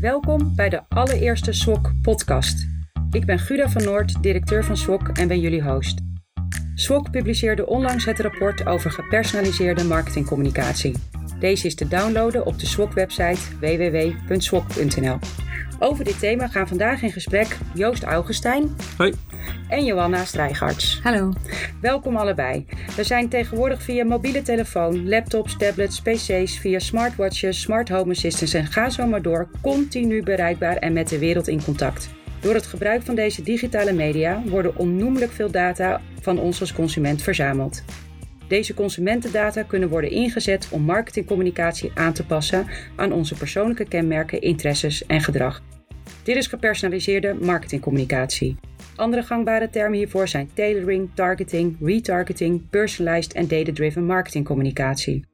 Welkom 0.00 0.54
bij 0.54 0.68
de 0.68 0.82
allereerste 0.88 1.52
SWOC 1.52 1.92
podcast. 2.02 2.66
Ik 3.10 3.26
ben 3.26 3.38
Guda 3.38 3.68
van 3.68 3.84
Noord, 3.84 4.22
directeur 4.22 4.64
van 4.64 4.76
SWOC 4.76 5.08
en 5.08 5.28
ben 5.28 5.40
jullie 5.40 5.62
host. 5.62 6.00
SWOC 6.74 7.10
publiceerde 7.10 7.66
onlangs 7.66 8.04
het 8.04 8.20
rapport 8.20 8.66
over 8.66 8.90
gepersonaliseerde 8.90 9.84
marketingcommunicatie. 9.84 10.94
Deze 11.40 11.66
is 11.66 11.74
te 11.74 11.88
downloaden 11.88 12.46
op 12.46 12.58
de 12.58 12.66
SWOC-website 12.66 13.40
www.swok.nl. 13.60 15.18
Over 15.78 16.04
dit 16.04 16.18
thema 16.18 16.48
gaan 16.48 16.68
vandaag 16.68 17.02
in 17.02 17.12
gesprek 17.12 17.56
Joost 17.74 18.02
Augustijn 18.02 18.76
Hoi. 18.96 19.14
en 19.68 19.84
Johanna 19.84 20.24
Strijgarts. 20.24 21.00
Hallo. 21.02 21.32
Welkom 21.80 22.16
allebei. 22.16 22.66
We 22.96 23.04
zijn 23.04 23.28
tegenwoordig 23.28 23.82
via 23.82 24.04
mobiele 24.04 24.42
telefoon, 24.42 25.08
laptops, 25.08 25.56
tablets, 25.56 26.00
pc's, 26.00 26.58
via 26.58 26.78
smartwatches, 26.78 27.60
smart 27.60 27.88
home 27.88 28.10
assistants 28.10 28.54
en 28.54 28.66
ga 28.66 28.90
zo 28.90 29.06
maar 29.06 29.22
door 29.22 29.48
continu 29.62 30.22
bereikbaar 30.22 30.76
en 30.76 30.92
met 30.92 31.08
de 31.08 31.18
wereld 31.18 31.48
in 31.48 31.64
contact. 31.64 32.08
Door 32.40 32.54
het 32.54 32.66
gebruik 32.66 33.02
van 33.02 33.14
deze 33.14 33.42
digitale 33.42 33.92
media 33.92 34.42
worden 34.46 34.76
onnoemelijk 34.76 35.32
veel 35.32 35.50
data 35.50 36.00
van 36.20 36.38
ons 36.38 36.60
als 36.60 36.72
consument 36.72 37.22
verzameld. 37.22 37.82
Deze 38.48 38.74
consumentendata 38.74 39.62
kunnen 39.62 39.88
worden 39.88 40.10
ingezet 40.10 40.68
om 40.70 40.82
marketingcommunicatie 40.82 41.90
aan 41.94 42.12
te 42.12 42.26
passen 42.26 42.66
aan 42.96 43.12
onze 43.12 43.34
persoonlijke 43.34 43.88
kenmerken, 43.88 44.40
interesses 44.40 45.06
en 45.06 45.20
gedrag. 45.20 45.62
Dit 46.22 46.36
is 46.36 46.46
gepersonaliseerde 46.46 47.34
marketingcommunicatie. 47.34 48.56
Andere 48.96 49.22
gangbare 49.22 49.70
termen 49.70 49.98
hiervoor 49.98 50.28
zijn 50.28 50.50
tailoring, 50.54 51.10
targeting, 51.14 51.76
retargeting, 51.80 52.68
personalized 52.70 53.32
en 53.32 53.48
data-driven 53.48 54.06
marketingcommunicatie. 54.06 55.24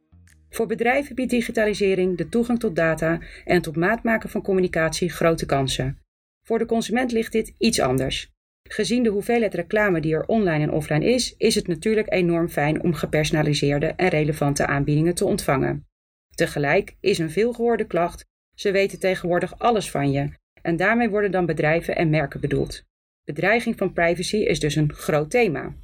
Voor 0.50 0.66
bedrijven 0.66 1.14
biedt 1.14 1.30
digitalisering 1.30 2.16
de 2.16 2.28
toegang 2.28 2.58
tot 2.58 2.76
data 2.76 3.18
en 3.44 3.56
het 3.56 3.66
op 3.66 3.76
maat 3.76 4.02
maken 4.02 4.28
van 4.28 4.42
communicatie 4.42 5.10
grote 5.10 5.46
kansen. 5.46 5.98
Voor 6.42 6.58
de 6.58 6.66
consument 6.66 7.12
ligt 7.12 7.32
dit 7.32 7.54
iets 7.58 7.80
anders. 7.80 8.33
Gezien 8.68 9.02
de 9.02 9.10
hoeveelheid 9.10 9.54
reclame 9.54 10.00
die 10.00 10.14
er 10.14 10.26
online 10.26 10.62
en 10.62 10.70
offline 10.70 11.04
is, 11.04 11.34
is 11.36 11.54
het 11.54 11.66
natuurlijk 11.66 12.12
enorm 12.12 12.48
fijn 12.48 12.82
om 12.82 12.94
gepersonaliseerde 12.94 13.86
en 13.86 14.08
relevante 14.08 14.66
aanbiedingen 14.66 15.14
te 15.14 15.24
ontvangen. 15.24 15.86
Tegelijk 16.34 16.96
is 17.00 17.18
een 17.18 17.30
veelgehoorde 17.30 17.86
klacht: 17.86 18.24
ze 18.54 18.70
weten 18.70 18.98
tegenwoordig 18.98 19.58
alles 19.58 19.90
van 19.90 20.10
je, 20.10 20.30
en 20.62 20.76
daarmee 20.76 21.08
worden 21.08 21.30
dan 21.30 21.46
bedrijven 21.46 21.96
en 21.96 22.10
merken 22.10 22.40
bedoeld. 22.40 22.84
Bedreiging 23.24 23.76
van 23.76 23.92
privacy 23.92 24.36
is 24.36 24.60
dus 24.60 24.74
een 24.74 24.92
groot 24.92 25.30
thema. 25.30 25.74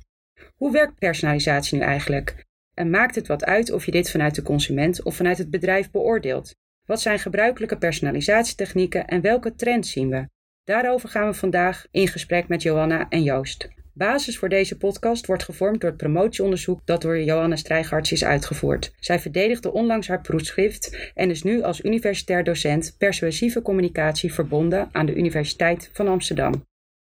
Hoe 0.56 0.73
werkt 0.73 0.98
personalisatie 0.98 1.78
nu 1.78 1.84
eigenlijk? 1.84 2.47
En 2.75 2.91
maakt 2.91 3.14
het 3.14 3.27
wat 3.27 3.45
uit 3.45 3.73
of 3.73 3.84
je 3.84 3.91
dit 3.91 4.11
vanuit 4.11 4.34
de 4.34 4.42
consument 4.42 5.03
of 5.03 5.17
vanuit 5.17 5.39
het 5.39 5.51
bedrijf 5.51 5.91
beoordeelt? 5.91 6.55
Wat 6.86 7.01
zijn 7.01 7.19
gebruikelijke 7.19 7.78
personalisatietechnieken 7.78 9.06
en 9.06 9.20
welke 9.20 9.55
trends 9.55 9.91
zien 9.92 10.08
we? 10.08 10.28
Daarover 10.71 11.09
gaan 11.09 11.27
we 11.27 11.35
vandaag 11.35 11.87
in 11.91 12.09
gesprek 12.09 12.49
met 12.49 12.63
Johanna 12.63 13.07
en 13.09 13.23
Joost. 13.23 13.69
Basis 13.93 14.39
voor 14.39 14.49
deze 14.49 14.77
podcast 14.77 15.27
wordt 15.27 15.43
gevormd 15.43 15.81
door 15.81 15.91
het 15.91 15.99
promotieonderzoek 15.99 16.81
dat 16.85 17.03
door 17.03 17.23
Johanna 17.23 17.57
Strijgarts 17.57 18.13
is 18.13 18.25
uitgevoerd. 18.25 18.93
Zij 19.01 19.21
verdedigde 19.21 19.73
onlangs 19.73 20.09
haar 20.09 20.21
proefschrift 20.21 21.11
en 21.15 21.31
is 21.31 21.43
nu 21.43 21.63
als 21.63 21.85
universitair 21.85 22.45
docent 22.45 22.95
persuasieve 22.98 23.63
communicatie 23.63 24.33
verbonden 24.33 24.89
aan 24.93 25.07
de 25.07 25.15
Universiteit 25.15 25.91
van 25.93 26.09
Amsterdam. 26.09 26.65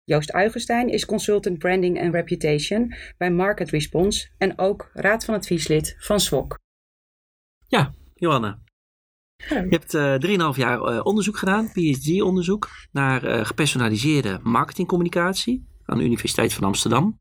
Joost 0.04 0.32
Uigenstein 0.32 0.90
is 0.90 1.06
consultant 1.06 1.58
branding 1.58 2.00
en 2.00 2.12
reputation 2.12 2.94
bij 3.18 3.32
Market 3.32 3.70
Response 3.70 4.28
en 4.38 4.58
ook 4.58 4.90
raad 4.94 5.26
van 5.26 5.34
advieslid 5.34 5.96
van 6.00 6.20
SWOC. 6.20 6.60
Ja, 7.68 7.94
Johanna. 8.16 8.66
Je 9.38 9.68
hebt 9.70 9.94
uh, 9.94 10.52
3,5 10.54 10.58
jaar 10.58 10.94
uh, 10.94 11.00
onderzoek 11.04 11.38
gedaan, 11.38 11.72
PhD-onderzoek, 11.72 12.70
naar 12.92 13.26
uh, 13.26 13.46
gepersonaliseerde 13.46 14.40
marketingcommunicatie 14.44 15.68
aan 15.86 15.98
de 15.98 16.04
Universiteit 16.04 16.54
van 16.54 16.64
Amsterdam. 16.64 17.20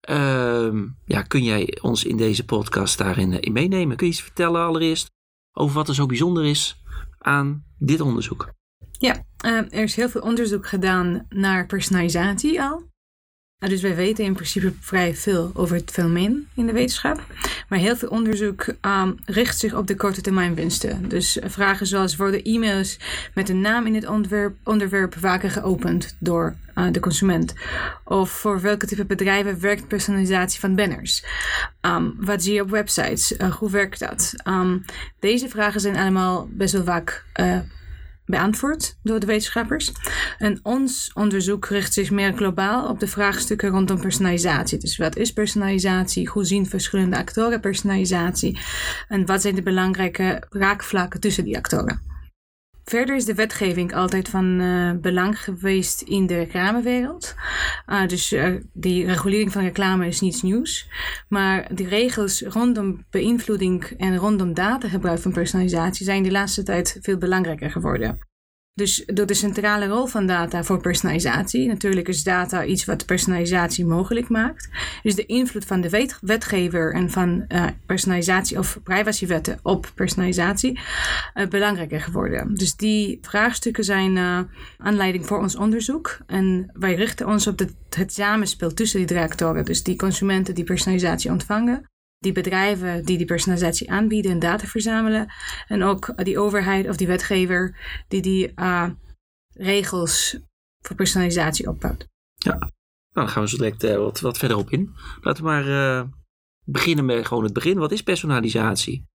Ehm, 0.00 0.88
ja, 1.04 1.22
kun 1.22 1.42
jij 1.42 1.78
ons 1.80 2.04
in 2.04 2.16
deze 2.16 2.44
podcast 2.44 2.98
daarin 2.98 3.40
in 3.40 3.52
meenemen? 3.52 3.96
Kun 3.96 4.06
je 4.06 4.12
iets 4.12 4.22
vertellen 4.22 4.60
allereerst 4.60 5.10
over 5.52 5.74
wat 5.74 5.88
er 5.88 5.94
zo 5.94 6.06
bijzonder 6.06 6.44
is 6.44 6.82
aan 7.18 7.64
dit 7.78 8.00
onderzoek? 8.00 8.52
Ja, 8.90 9.24
er 9.38 9.72
is 9.72 9.96
heel 9.96 10.08
veel 10.08 10.20
onderzoek 10.20 10.66
gedaan 10.66 11.26
naar 11.28 11.66
personalisatie 11.66 12.62
al. 12.62 12.91
Dus 13.68 13.82
wij 13.82 13.94
weten 13.94 14.24
in 14.24 14.34
principe 14.34 14.72
vrij 14.80 15.14
veel 15.14 15.50
over 15.54 15.76
het 15.76 15.90
fenomeen 15.90 16.48
in 16.54 16.66
de 16.66 16.72
wetenschap. 16.72 17.20
Maar 17.68 17.78
heel 17.78 17.96
veel 17.96 18.08
onderzoek 18.08 18.66
um, 18.80 19.14
richt 19.24 19.58
zich 19.58 19.74
op 19.74 19.86
de 19.86 19.96
korte 19.96 20.20
termijn 20.20 20.54
winsten. 20.54 21.08
Dus 21.08 21.38
vragen 21.42 21.86
zoals 21.86 22.16
worden 22.16 22.42
e-mails 22.42 22.98
met 23.34 23.48
een 23.48 23.60
naam 23.60 23.86
in 23.86 23.94
het 23.94 24.06
onderwerp, 24.06 24.56
onderwerp 24.64 25.14
vaker 25.18 25.50
geopend 25.50 26.16
door 26.18 26.56
uh, 26.74 26.86
de 26.92 27.00
consument? 27.00 27.54
Of 28.04 28.30
voor 28.30 28.60
welke 28.60 28.86
type 28.86 29.04
bedrijven 29.04 29.60
werkt 29.60 29.88
personalisatie 29.88 30.60
van 30.60 30.74
banners? 30.74 31.24
Um, 31.80 32.14
wat 32.18 32.42
zie 32.42 32.54
je 32.54 32.62
op 32.62 32.70
websites? 32.70 33.32
Uh, 33.32 33.54
hoe 33.54 33.70
werkt 33.70 33.98
dat? 33.98 34.34
Um, 34.48 34.84
deze 35.20 35.48
vragen 35.48 35.80
zijn 35.80 35.96
allemaal 35.96 36.48
best 36.50 36.72
wel 36.72 36.84
vaak 36.84 37.24
uh, 37.40 37.58
beantwoord 38.24 38.98
door 39.02 39.20
de 39.20 39.26
wetenschappers. 39.26 39.92
En 40.38 40.60
ons 40.62 41.10
onderzoek 41.14 41.66
richt 41.66 41.92
zich 41.92 42.10
meer 42.10 42.32
globaal 42.32 42.88
op 42.88 43.00
de 43.00 43.06
vraagstukken 43.06 43.68
rondom 43.68 44.00
personalisatie. 44.00 44.78
Dus 44.78 44.96
wat 44.96 45.16
is 45.16 45.32
personalisatie? 45.32 46.28
Hoe 46.28 46.44
zien 46.44 46.66
verschillende 46.66 47.16
actoren 47.16 47.60
personalisatie? 47.60 48.58
En 49.08 49.26
wat 49.26 49.42
zijn 49.42 49.54
de 49.54 49.62
belangrijke 49.62 50.42
raakvlakken 50.50 51.20
tussen 51.20 51.44
die 51.44 51.56
actoren? 51.56 52.11
Verder 52.84 53.16
is 53.16 53.24
de 53.24 53.34
wetgeving 53.34 53.94
altijd 53.94 54.28
van 54.28 54.60
uh, 54.60 54.92
belang 55.00 55.40
geweest 55.40 56.00
in 56.00 56.26
de 56.26 56.34
reclamewereld. 56.34 57.34
Uh, 57.86 58.06
dus 58.06 58.32
uh, 58.32 58.54
die 58.72 59.06
regulering 59.06 59.52
van 59.52 59.62
reclame 59.62 60.06
is 60.06 60.20
niets 60.20 60.42
nieuws. 60.42 60.88
Maar 61.28 61.74
de 61.74 61.88
regels 61.88 62.42
rondom 62.42 63.04
beïnvloeding 63.10 63.84
en 63.84 64.16
rondom 64.16 64.54
datagebruik 64.54 65.18
van 65.18 65.32
personalisatie 65.32 66.04
zijn 66.04 66.22
de 66.22 66.30
laatste 66.30 66.62
tijd 66.62 66.98
veel 67.00 67.18
belangrijker 67.18 67.70
geworden. 67.70 68.31
Dus 68.74 69.02
door 69.06 69.26
de 69.26 69.34
centrale 69.34 69.86
rol 69.86 70.06
van 70.06 70.26
data 70.26 70.64
voor 70.64 70.80
personalisatie, 70.80 71.66
natuurlijk 71.66 72.08
is 72.08 72.22
data 72.22 72.64
iets 72.64 72.84
wat 72.84 73.06
personalisatie 73.06 73.86
mogelijk 73.86 74.28
maakt, 74.28 74.68
is 75.02 75.14
de 75.14 75.26
invloed 75.26 75.64
van 75.64 75.80
de 75.80 75.88
wet 75.90 76.18
wetgever 76.20 76.94
en 76.94 77.10
van 77.10 77.44
uh, 77.48 77.66
personalisatie 77.86 78.58
of 78.58 78.80
privacywetten 78.82 79.58
op 79.62 79.92
personalisatie 79.94 80.80
uh, 81.34 81.46
belangrijker 81.48 82.00
geworden. 82.00 82.54
Dus 82.54 82.76
die 82.76 83.18
vraagstukken 83.22 83.84
zijn 83.84 84.16
uh, 84.16 84.40
aanleiding 84.78 85.26
voor 85.26 85.38
ons 85.38 85.56
onderzoek. 85.56 86.18
En 86.26 86.70
wij 86.72 86.94
richten 86.94 87.26
ons 87.26 87.46
op 87.46 87.58
het 87.96 88.12
samenspel 88.12 88.74
tussen 88.74 88.98
die 88.98 89.08
drie 89.08 89.20
actoren, 89.20 89.64
dus 89.64 89.82
die 89.82 89.96
consumenten 89.96 90.54
die 90.54 90.64
personalisatie 90.64 91.30
ontvangen, 91.30 91.90
die 92.22 92.32
bedrijven 92.32 93.04
die 93.04 93.16
die 93.16 93.26
personalisatie 93.26 93.90
aanbieden 93.90 94.30
en 94.30 94.38
data 94.38 94.66
verzamelen. 94.66 95.32
En 95.68 95.82
ook 95.82 96.24
die 96.24 96.38
overheid 96.38 96.88
of 96.88 96.96
die 96.96 97.06
wetgever 97.06 97.76
die 98.08 98.22
die 98.22 98.52
uh, 98.56 98.90
regels 99.52 100.38
voor 100.80 100.96
personalisatie 100.96 101.68
opbouwt. 101.68 102.08
Ja, 102.34 102.58
nou, 102.58 102.70
dan 103.12 103.28
gaan 103.28 103.42
we 103.42 103.48
zo 103.48 103.56
direct 103.56 103.84
uh, 103.84 103.96
wat, 103.96 104.20
wat 104.20 104.38
verder 104.38 104.56
op 104.56 104.70
in. 104.70 104.94
Laten 105.20 105.44
we 105.44 105.50
maar 105.50 105.68
uh, 105.68 106.02
beginnen 106.64 107.04
met 107.04 107.26
gewoon 107.26 107.44
het 107.44 107.52
begin. 107.52 107.78
Wat 107.78 107.92
is 107.92 108.02
personalisatie? 108.02 109.06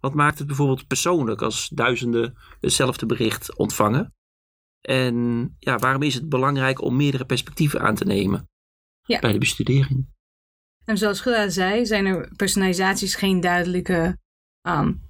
Wat 0.00 0.14
maakt 0.14 0.38
het 0.38 0.46
bijvoorbeeld 0.46 0.86
persoonlijk 0.86 1.42
als 1.42 1.68
duizenden 1.68 2.36
hetzelfde 2.60 3.06
bericht 3.06 3.56
ontvangen? 3.56 4.14
En 4.80 5.46
ja, 5.58 5.78
waarom 5.78 6.02
is 6.02 6.14
het 6.14 6.28
belangrijk 6.28 6.82
om 6.82 6.96
meerdere 6.96 7.24
perspectieven 7.24 7.80
aan 7.80 7.94
te 7.94 8.04
nemen 8.04 8.48
ja. 9.02 9.20
bij 9.20 9.32
de 9.32 9.38
bestudering? 9.38 10.08
En 10.84 10.98
zoals 10.98 11.20
Gula 11.20 11.48
zei, 11.48 11.86
zijn 11.86 12.06
er 12.06 12.28
personalisaties 12.36 13.14
geen 13.14 13.40
duidelijke 13.40 14.18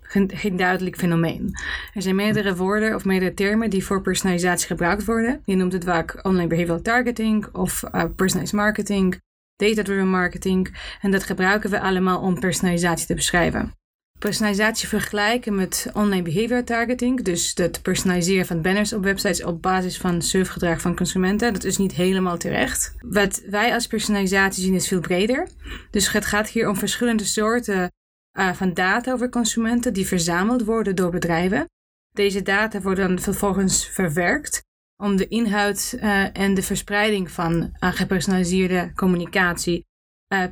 geen, 0.01 0.31
geen, 0.35 0.57
duidelijk 0.57 0.97
fenomeen. 0.97 1.51
Er 1.95 2.03
zijn 2.03 2.15
meerdere 2.15 2.57
woorden 2.57 2.95
of 2.95 3.05
meerdere 3.05 3.35
termen 3.35 3.71
die 3.71 3.85
voor 3.85 4.03
personalisatie 4.03 4.67
gebruikt 4.67 5.05
worden. 5.05 5.43
Je 5.45 5.57
noemt 5.57 5.73
het 5.73 5.85
vaak 5.85 6.19
online 6.23 6.49
behavioral 6.49 6.83
targeting 6.83 7.55
of 7.55 7.83
uh, 7.83 8.05
personalized 8.17 8.53
marketing, 8.53 9.21
data-driven 9.57 10.09
marketing. 10.09 10.77
En 11.01 11.11
dat 11.11 11.25
gebruiken 11.25 11.71
we 11.71 11.81
allemaal 11.81 12.21
om 12.21 12.41
personalisatie 12.41 13.07
te 13.07 13.15
beschrijven 13.15 13.79
personalisatie 14.21 14.89
vergelijken 14.89 15.55
met 15.55 15.91
online 15.93 16.23
behavior 16.23 16.65
targeting. 16.65 17.23
Dus 17.23 17.53
het 17.55 17.83
personaliseren 17.83 18.47
van 18.47 18.63
banners 18.63 18.93
op 18.93 19.03
websites 19.03 19.45
op 19.45 19.63
basis 19.63 19.99
van 19.99 20.23
surfgedrag 20.23 20.81
van 20.81 20.97
consumenten. 20.97 21.53
Dat 21.53 21.65
is 21.65 21.77
niet 21.77 21.93
helemaal 21.93 22.39
terecht. 22.39 22.95
Wat 22.99 23.43
wij 23.47 23.73
als 23.75 23.87
personalisatie 23.87 24.63
zien 24.63 24.75
is 24.75 24.89
veel 24.89 25.01
breder. 25.01 25.49
Dus 25.91 26.13
het 26.13 26.25
gaat 26.25 26.49
hier 26.49 26.69
om 26.69 26.77
verschillende 26.77 27.25
soorten 27.25 27.91
uh, 28.39 28.53
van 28.53 28.75
data 28.75 29.13
over 29.13 29.29
consumenten 29.29 29.93
die 29.93 30.07
verzameld 30.07 30.65
worden 30.65 30.97
door 30.97 31.11
bedrijven. 31.11 31.69
Deze 32.13 32.43
data 32.43 32.81
worden 32.81 33.09
dan 33.09 33.19
vervolgens 33.19 33.87
verwerkt 33.87 34.63
om 34.97 35.17
de 35.17 35.29
inhoud 35.29 35.95
uh, 35.97 36.37
en 36.37 36.55
de 36.55 36.63
verspreiding 36.63 37.31
van 37.31 37.53
uh, 37.61 37.93
gepersonaliseerde 37.93 38.93
communicatie 38.95 39.89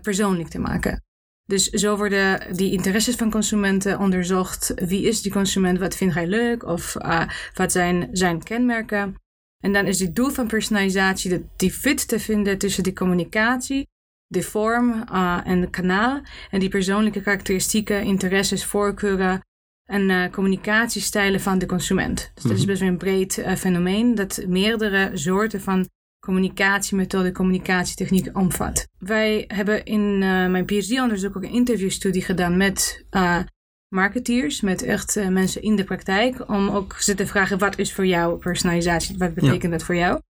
persoonlijk 0.03 0.49
te 0.49 0.59
maken. 0.59 1.03
Dus 1.49 1.69
zo 1.69 1.97
worden 1.97 2.57
die 2.57 2.73
interesses 2.73 3.15
van 3.15 3.31
consumenten 3.31 3.99
onderzocht. 3.99 4.73
Wie 4.75 5.03
is 5.03 5.23
die 5.23 5.33
consument? 5.33 5.79
Wat 5.79 5.97
vindt 5.97 6.15
hij 6.15 6.27
leuk? 6.27 6.65
Of 6.65 6.97
uh, 6.99 7.29
wat 7.55 7.73
zijn 7.73 8.09
zijn 8.13 8.43
kenmerken? 8.43 9.15
En 9.61 9.73
dan 9.73 9.87
is 9.87 10.01
het 10.01 10.15
doel 10.15 10.31
van 10.31 10.47
personalisatie 10.47 11.31
de, 11.31 11.45
die 11.57 11.73
fit 11.73 12.09
te 12.09 12.21
vinden 12.21 12.59
tussen 12.59 12.83
die 12.83 12.93
communicatie, 12.93 13.87
de 14.27 14.43
vorm 14.43 15.05
uh, 15.13 15.41
en 15.45 15.61
het 15.61 15.71
kanaal 15.71 16.21
en 16.51 16.61
die 16.61 16.69
persoonlijke 16.69 17.21
karakteristieken, 17.21 18.03
interesses, 18.03 18.65
voorkeuren 18.65 19.41
en 19.85 20.09
uh, 20.09 20.31
communicatiestijlen 20.31 21.41
van 21.41 21.59
de 21.59 21.67
consument. 21.67 22.31
Dus 22.35 22.43
dat 22.43 22.53
is 22.53 22.59
mhm. 22.59 22.67
best 22.67 22.81
wel 22.81 22.91
een 22.91 22.99
breed 22.99 23.43
fenomeen 23.57 24.15
dat 24.15 24.45
meerdere 24.47 25.11
soorten 25.15 25.61
van 25.61 25.89
communicatiemethode, 26.29 27.33
communicatietechniek 27.33 28.37
omvat. 28.37 28.89
Wij 28.99 29.45
hebben 29.47 29.85
in 29.85 30.01
uh, 30.01 30.21
mijn 30.47 30.65
PhD-onderzoek 30.65 31.37
ook 31.37 31.43
een 31.43 31.53
interviewstudie 31.53 32.23
gedaan 32.23 32.57
met 32.57 33.05
uh, 33.11 33.39
marketeers, 33.89 34.61
met 34.61 34.83
echt 34.83 35.17
uh, 35.17 35.29
mensen 35.29 35.63
in 35.63 35.77
de 35.77 35.85
praktijk, 35.85 36.49
om 36.49 36.69
ook 36.69 36.97
ze 36.99 37.15
te 37.15 37.27
vragen 37.27 37.59
wat 37.59 37.79
is 37.79 37.95
voor 37.95 38.07
jou 38.07 38.39
personalisatie, 38.39 39.19
wat 39.19 39.35
betekent 39.35 39.73
dat 39.73 39.83
voor 39.83 39.95
jou? 39.95 40.21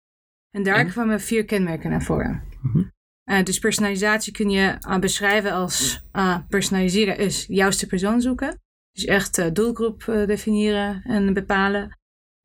En 0.51 0.63
daar 0.63 0.77
en? 0.77 0.89
kwamen 0.89 1.21
vier 1.21 1.45
kenmerken 1.45 1.91
naar 1.91 2.03
voren. 2.03 2.43
Mm 2.63 2.71
-hmm. 3.25 3.45
dus 3.45 3.59
personalisatie 3.59 4.33
kun 4.33 4.51
je 4.51 4.97
beschrijven 5.01 5.53
als 5.53 6.03
personaliseren 6.49 7.19
is 7.19 7.45
juiste 7.49 7.87
persoon 7.87 8.21
zoeken. 8.21 8.61
Dus 8.93 9.05
echt 9.05 9.55
doelgroep 9.55 10.05
definiëren 10.05 11.03
en 11.03 11.35
bepalen. 11.35 11.98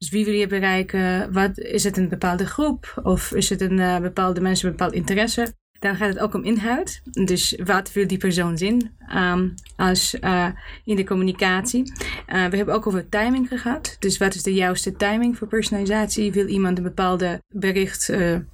Dus 0.04 0.12
wie 0.12 0.26
wil 0.26 0.34
je 0.34 0.48
bereiken? 0.48 1.34
Wat, 1.34 1.58
is 1.58 1.84
het 1.84 1.98
een 1.98 2.10
bepaalde 2.10 2.46
groep? 2.46 3.02
Of 3.04 3.32
is 3.32 3.50
het 3.50 3.62
een 3.62 3.78
uh, 3.78 4.00
bepaalde 4.00 4.42
mensen 4.42 4.68
met 4.68 4.78
bepaald 4.78 4.96
interesse? 4.96 5.54
Dan 5.80 5.96
gaat 5.96 6.10
het 6.10 6.20
ook 6.20 6.34
om 6.34 6.44
inhoud. 6.44 7.02
Dus 7.26 7.60
wat 7.64 7.94
wil 7.94 8.08
die 8.08 8.18
persoon 8.18 8.58
zien 8.58 8.92
um, 9.16 9.54
als, 9.76 10.16
uh, 10.22 10.48
in 10.84 10.96
de 10.96 11.04
communicatie? 11.04 11.92
Uh, 12.28 12.46
we 12.46 12.58
hebben 12.58 12.76
ook 12.76 12.88
over 12.88 13.10
timing 13.10 13.48
gehad. 13.48 13.96
Dus 14.00 14.18
wat 14.18 14.36
is 14.36 14.44
de 14.44 14.54
juiste 14.54 14.96
timing 14.96 15.38
voor 15.38 15.48
personalisatie? 15.48 16.32
Wil 16.32 16.48
iemand 16.48 16.78
een 16.78 16.84
bepaalde 16.84 17.42
bericht 17.48 18.12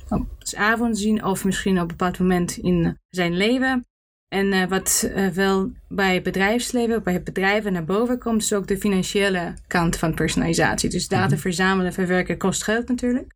op 0.10 0.28
avond 0.56 0.98
zien 0.98 1.24
of 1.24 1.46
misschien 1.46 1.76
op 1.76 1.82
een 1.82 1.88
bepaald 1.88 2.20
moment 2.20 2.58
in 2.58 2.98
zijn 3.10 3.38
leven? 3.38 3.89
En 4.30 4.54
uh, 4.54 4.66
wat 4.66 5.10
uh, 5.16 5.28
wel 5.28 5.72
bij 5.88 6.22
bedrijfsleven, 6.22 7.04
bij 7.04 7.24
bedrijven 7.24 7.74
naar 7.74 7.86
boven 7.86 8.20
komt, 8.20 8.42
is 8.42 8.54
ook 8.54 8.68
de 8.68 8.78
financiële 8.78 9.54
kant 9.68 9.96
van 9.98 10.14
personalisatie. 10.14 10.90
Dus 10.90 11.08
data 11.08 11.34
mhm. 11.34 11.38
verzamelen, 11.38 11.94
verwerken 11.94 12.38
kost 12.38 12.64
geld 12.64 12.88
natuurlijk. 12.88 13.34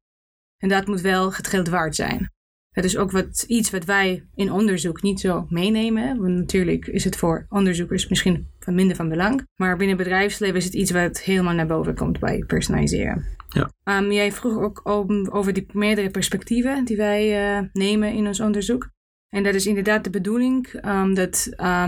En 0.57 0.69
dat 0.69 0.88
moet 0.88 1.01
wel 1.01 1.34
het 1.34 1.48
geld 1.48 1.68
waard 1.68 1.95
zijn. 1.95 2.31
Dat 2.72 2.84
is 2.84 2.98
ook 2.98 3.12
wat, 3.12 3.44
iets 3.48 3.69
wat 3.69 3.86
wij 3.86 4.28
in 4.36 4.51
onderzoek 4.51 5.01
niet 5.01 5.19
zo 5.19 5.45
meenemen. 5.50 6.18
Want 6.18 6.36
natuurlijk 6.36 6.88
is 6.88 7.04
het 7.04 7.16
voor 7.16 7.45
onderzoekers 7.50 8.07
misschien 8.07 8.48
van 8.60 8.75
minder 8.75 8.95
van 8.95 9.10
belang. 9.10 9.48
Maar 9.56 9.78
binnen 9.78 9.98
bedrijfsleven 9.98 10.56
is 10.56 10.66
het 10.66 10.74
iets 10.74 10.92
wat 10.92 11.22
helemaal 11.22 11.54
naar 11.54 11.68
boven 11.68 11.95
komt 11.95 12.19
bij 12.19 12.44
personaliseren. 12.48 13.25
Ja. 13.50 13.98
Um, 14.00 14.12
jij 14.12 14.31
vroeg 14.31 14.57
ook 14.57 14.81
over 15.36 15.54
die 15.54 15.66
meerdere 15.72 16.10
perspectieven 16.10 16.86
die 16.86 16.98
wij 16.98 17.57
uh, 17.57 17.68
nemen 17.74 18.13
in 18.13 18.28
ons 18.28 18.40
onderzoek. 18.40 18.90
En 19.33 19.44
dat 19.44 19.53
is 19.53 19.65
inderdaad 19.65 20.03
de 20.03 20.09
bedoeling 20.09 20.85
um, 20.85 21.13
dat 21.13 21.50
uh, 21.57 21.88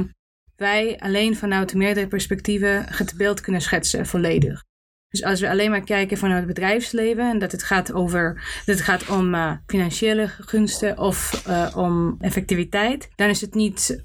wij 0.55 0.99
alleen 0.99 1.35
vanuit 1.35 1.73
meerdere 1.73 2.07
perspectieven 2.07 2.85
het 2.87 3.13
beeld 3.17 3.41
kunnen 3.41 3.61
schetsen, 3.61 4.05
volledig. 4.05 4.63
Dus 5.09 5.23
als 5.23 5.39
we 5.39 5.49
alleen 5.49 5.69
maar 5.69 5.83
kijken 5.83 6.17
vanuit 6.17 6.37
het 6.37 6.47
bedrijfsleven 6.47 7.29
en 7.29 7.39
dat 7.39 7.51
het 7.51 7.63
gaat 7.63 7.93
over, 7.93 8.33
dat 8.65 8.75
het 8.75 8.85
gaat 8.85 9.09
om 9.09 9.33
uh, 9.33 9.51
financiële 9.67 10.27
gunsten 10.27 10.97
of 10.97 11.43
uh, 11.47 11.73
om 11.75 12.15
effectiviteit, 12.19 13.09
dan 13.15 13.29
is 13.29 13.41
het 13.41 13.53
niet, 13.53 14.01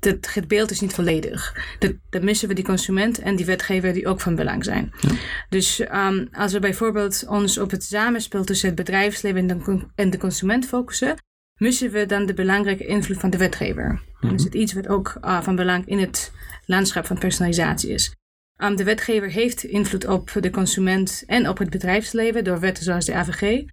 het, 0.00 0.34
het 0.34 0.48
beeld 0.48 0.70
is 0.70 0.80
niet 0.80 0.94
volledig. 0.94 1.56
Dat, 1.78 1.92
dan 2.10 2.24
missen 2.24 2.48
we 2.48 2.54
die 2.54 2.64
consument 2.64 3.18
en 3.18 3.36
die 3.36 3.46
wetgever 3.46 3.92
die 3.92 4.06
ook 4.06 4.20
van 4.20 4.34
belang 4.34 4.64
zijn. 4.64 4.92
Ja. 5.00 5.10
Dus 5.48 5.80
um, 5.80 6.28
als 6.32 6.52
we 6.52 6.58
bijvoorbeeld 6.58 7.24
ons 7.28 7.58
op 7.58 7.70
het 7.70 7.84
samenspel 7.84 8.44
tussen 8.44 8.66
het 8.66 8.76
bedrijfsleven 8.76 9.48
en 9.48 9.58
de, 9.58 9.86
en 9.94 10.10
de 10.10 10.18
consument 10.18 10.66
focussen, 10.66 11.16
missen 11.56 11.90
we 11.90 12.06
dan 12.06 12.26
de 12.26 12.34
belangrijke 12.34 12.86
invloed 12.86 13.18
van 13.18 13.30
de 13.30 13.38
wetgever. 13.38 13.88
Mm 13.88 13.98
-hmm. 13.98 14.28
Dan 14.28 14.34
is 14.34 14.44
het 14.44 14.54
iets 14.54 14.72
wat 14.72 14.88
ook 14.88 15.18
uh, 15.24 15.42
van 15.42 15.56
belang 15.56 15.86
in 15.86 15.98
het 15.98 16.32
landschap 16.66 17.06
van 17.06 17.18
personalisatie 17.18 17.90
is. 17.90 18.14
Um, 18.62 18.76
de 18.76 18.84
wetgever 18.84 19.30
heeft 19.30 19.64
invloed 19.64 20.06
op 20.06 20.32
de 20.40 20.50
consument 20.50 21.22
en 21.26 21.48
op 21.48 21.58
het 21.58 21.70
bedrijfsleven 21.70 22.44
door 22.44 22.60
wetten 22.60 22.84
zoals 22.84 23.04
de 23.04 23.14
AVG. 23.14 23.64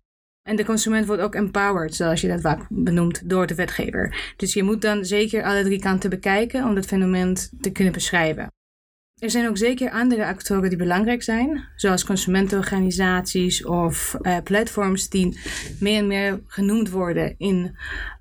En 0.41 0.55
de 0.55 0.65
consument 0.65 1.05
wordt 1.05 1.21
ook 1.21 1.35
empowered, 1.35 1.95
zoals 1.95 2.21
je 2.21 2.27
dat 2.27 2.41
vaak 2.41 2.65
benoemt, 2.69 3.29
door 3.29 3.47
de 3.47 3.55
wetgever. 3.55 4.33
Dus 4.37 4.53
je 4.53 4.63
moet 4.63 4.81
dan 4.81 5.05
zeker 5.05 5.43
alle 5.43 5.63
drie 5.63 5.79
kanten 5.79 6.09
bekijken 6.09 6.65
om 6.65 6.75
dat 6.75 6.85
fenomeen 6.85 7.37
te 7.61 7.71
kunnen 7.71 7.93
beschrijven. 7.93 8.47
Er 9.19 9.29
zijn 9.29 9.47
ook 9.47 9.57
zeker 9.57 9.91
andere 9.91 10.25
actoren 10.25 10.69
die 10.69 10.77
belangrijk 10.77 11.23
zijn, 11.23 11.67
zoals 11.75 12.05
consumentenorganisaties 12.05 13.65
of 13.65 14.15
uh, 14.21 14.37
platforms 14.43 15.09
die 15.09 15.39
meer 15.79 15.97
en 15.97 16.07
meer 16.07 16.41
genoemd 16.47 16.89
worden 16.89 17.35
in, 17.37 17.75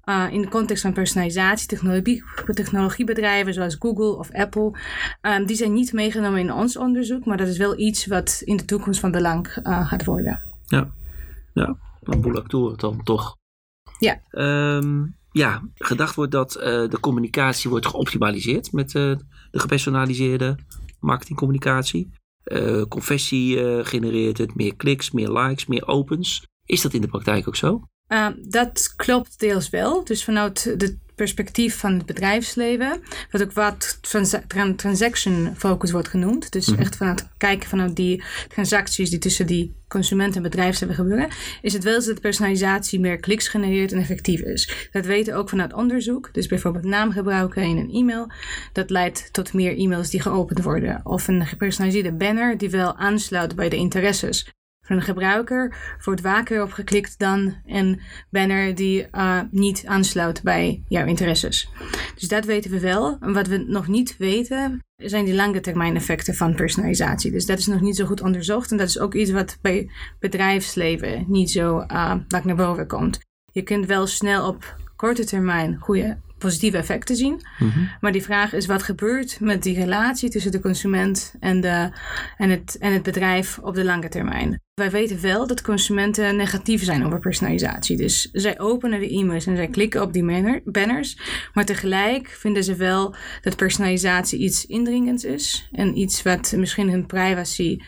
uh, 0.04 0.26
in 0.30 0.40
de 0.40 0.48
context 0.48 0.82
van 0.82 0.92
personalisatie, 0.92 1.68
technologie, 1.68 2.24
technologiebedrijven 2.52 3.54
zoals 3.54 3.76
Google 3.78 4.16
of 4.16 4.32
Apple. 4.32 4.78
Um, 5.22 5.46
die 5.46 5.56
zijn 5.56 5.72
niet 5.72 5.92
meegenomen 5.92 6.40
in 6.40 6.52
ons 6.52 6.76
onderzoek, 6.76 7.24
maar 7.24 7.36
dat 7.36 7.48
is 7.48 7.58
wel 7.58 7.78
iets 7.78 8.06
wat 8.06 8.42
in 8.44 8.56
de 8.56 8.64
toekomst 8.64 9.00
van 9.00 9.10
belang 9.10 9.56
uh, 9.62 9.88
gaat 9.88 10.04
worden. 10.04 10.42
Ja, 10.64 10.90
ja, 11.54 11.76
een 12.02 12.20
boel 12.20 12.36
actoren 12.36 12.78
dan 12.78 13.02
toch. 13.02 13.36
Ja. 13.98 14.20
Um, 14.30 15.16
ja, 15.30 15.62
gedacht 15.74 16.14
wordt 16.14 16.32
dat 16.32 16.52
de 16.52 16.98
communicatie 17.00 17.70
wordt 17.70 17.86
geoptimaliseerd 17.86 18.72
met 18.72 18.90
de 18.90 19.18
gepersonaliseerde 19.50 20.56
marketingcommunicatie. 21.00 22.10
Uh, 22.44 22.82
conversie 22.82 23.56
uh, 23.56 23.84
genereert 23.86 24.38
het, 24.38 24.54
meer 24.54 24.76
kliks, 24.76 25.10
meer 25.10 25.30
likes, 25.30 25.66
meer 25.66 25.86
opens. 25.86 26.46
Is 26.64 26.80
dat 26.80 26.92
in 26.92 27.00
de 27.00 27.08
praktijk 27.08 27.48
ook 27.48 27.56
zo? 27.56 27.82
Uh, 28.08 28.28
dat 28.48 28.92
klopt 28.96 29.38
deels 29.38 29.70
wel. 29.70 30.04
Dus 30.04 30.24
vanuit 30.24 30.64
het 30.64 30.98
perspectief 31.18 31.76
van 31.78 31.94
het 31.94 32.06
bedrijfsleven, 32.06 33.00
wat 33.30 33.42
ook 33.42 33.52
wat 33.52 33.98
trans 34.00 34.34
transaction 34.76 35.54
focus 35.56 35.90
wordt 35.90 36.08
genoemd. 36.08 36.52
Dus 36.52 36.66
mm 36.66 36.76
echt 36.78 36.96
vanuit 36.96 37.28
kijken 37.36 37.68
vanuit 37.68 37.96
die 37.96 38.22
transacties 38.48 39.10
die 39.10 39.18
tussen 39.18 39.46
die 39.46 39.74
consument 39.88 40.36
en 40.36 40.42
bedrijfsleven 40.42 40.94
gebeuren, 40.94 41.28
is 41.62 41.72
het 41.72 41.84
wel 41.84 42.04
dat 42.04 42.20
personalisatie 42.20 43.00
meer 43.00 43.16
kliks 43.16 43.48
genereert 43.48 43.92
en 43.92 43.98
effectief 43.98 44.40
is. 44.40 44.88
Dat 44.92 45.06
weten 45.06 45.32
we 45.32 45.38
ook 45.38 45.48
vanuit 45.48 45.72
onderzoek. 45.72 46.28
Dus 46.32 46.46
bijvoorbeeld 46.46 46.84
naamgebruiken 46.84 47.62
in 47.62 47.76
een 47.76 47.92
e-mail, 47.92 48.30
dat 48.72 48.90
leidt 48.90 49.32
tot 49.32 49.52
meer 49.52 49.76
e-mails 49.76 50.10
die 50.10 50.20
geopend 50.20 50.62
worden. 50.62 51.00
Of 51.04 51.28
een 51.28 51.46
gepersonaliseerde 51.46 52.12
banner 52.12 52.58
die 52.58 52.70
wel 52.70 52.96
aansluit 52.96 53.56
bij 53.56 53.68
de 53.68 53.76
interesses 53.76 54.46
de 54.96 55.02
gebruiker 55.02 55.96
wordt 56.04 56.20
vaker 56.20 56.62
op 56.62 56.72
geklikt 56.72 57.18
dan 57.18 57.54
een 57.66 58.00
banner 58.30 58.74
die 58.74 59.06
uh, 59.12 59.40
niet 59.50 59.82
aansluit 59.86 60.42
bij 60.42 60.82
jouw 60.88 61.06
interesses. 61.06 61.70
Dus 62.14 62.28
dat 62.28 62.44
weten 62.44 62.70
we 62.70 62.80
wel. 62.80 63.16
En 63.20 63.32
wat 63.32 63.46
we 63.46 63.56
nog 63.56 63.88
niet 63.88 64.16
weten 64.16 64.82
zijn 64.96 65.24
die 65.24 65.34
lange 65.34 65.60
termijn 65.60 65.96
effecten 65.96 66.34
van 66.34 66.54
personalisatie. 66.54 67.30
Dus 67.30 67.46
dat 67.46 67.58
is 67.58 67.66
nog 67.66 67.80
niet 67.80 67.96
zo 67.96 68.06
goed 68.06 68.20
onderzocht 68.20 68.70
en 68.70 68.76
dat 68.76 68.88
is 68.88 68.98
ook 68.98 69.14
iets 69.14 69.30
wat 69.30 69.58
bij 69.60 69.90
bedrijfsleven 70.18 71.24
niet 71.28 71.50
zo 71.50 71.78
uh, 71.78 72.14
naar 72.42 72.56
boven 72.56 72.86
komt. 72.86 73.18
Je 73.52 73.62
kunt 73.62 73.86
wel 73.86 74.06
snel 74.06 74.46
op 74.46 74.76
korte 74.96 75.24
termijn 75.24 75.76
goede 75.80 76.18
positieve 76.38 76.76
effecten 76.76 77.16
zien. 77.16 77.40
Mhm. 77.58 77.78
Maar 78.00 78.12
die 78.12 78.22
vraag 78.22 78.52
is 78.52 78.66
wat 78.66 78.82
gebeurt 78.82 79.40
met 79.40 79.62
die 79.62 79.74
relatie 79.74 80.30
tussen 80.30 80.52
de 80.52 80.60
consument 80.60 81.34
en, 81.40 81.60
de, 81.60 81.90
en, 82.36 82.50
het, 82.50 82.76
en 82.78 82.92
het 82.92 83.02
bedrijf 83.02 83.58
op 83.58 83.74
de 83.74 83.84
lange 83.84 84.08
termijn. 84.08 84.60
Wij 84.74 84.90
weten 84.90 85.20
wel 85.20 85.46
dat 85.46 85.62
consumenten 85.62 86.36
negatief 86.36 86.84
zijn 86.84 87.04
over 87.06 87.18
personalisatie. 87.18 87.96
Dus 87.96 88.28
zij 88.32 88.58
openen 88.58 89.00
de 89.00 89.08
e-mails 89.08 89.46
en 89.46 89.56
zij 89.56 89.68
klikken 89.68 90.02
op 90.02 90.12
die 90.12 90.62
banners. 90.64 91.18
Maar 91.52 91.64
tegelijk 91.64 92.28
vinden 92.28 92.64
ze 92.64 92.74
wel 92.74 93.14
dat 93.42 93.56
personalisatie 93.56 94.38
iets 94.38 94.66
indringends 94.66 95.24
is. 95.24 95.68
En 95.72 95.98
iets 95.98 96.22
wat 96.22 96.54
misschien 96.56 96.90
hun 96.90 97.06
privacy 97.06 97.78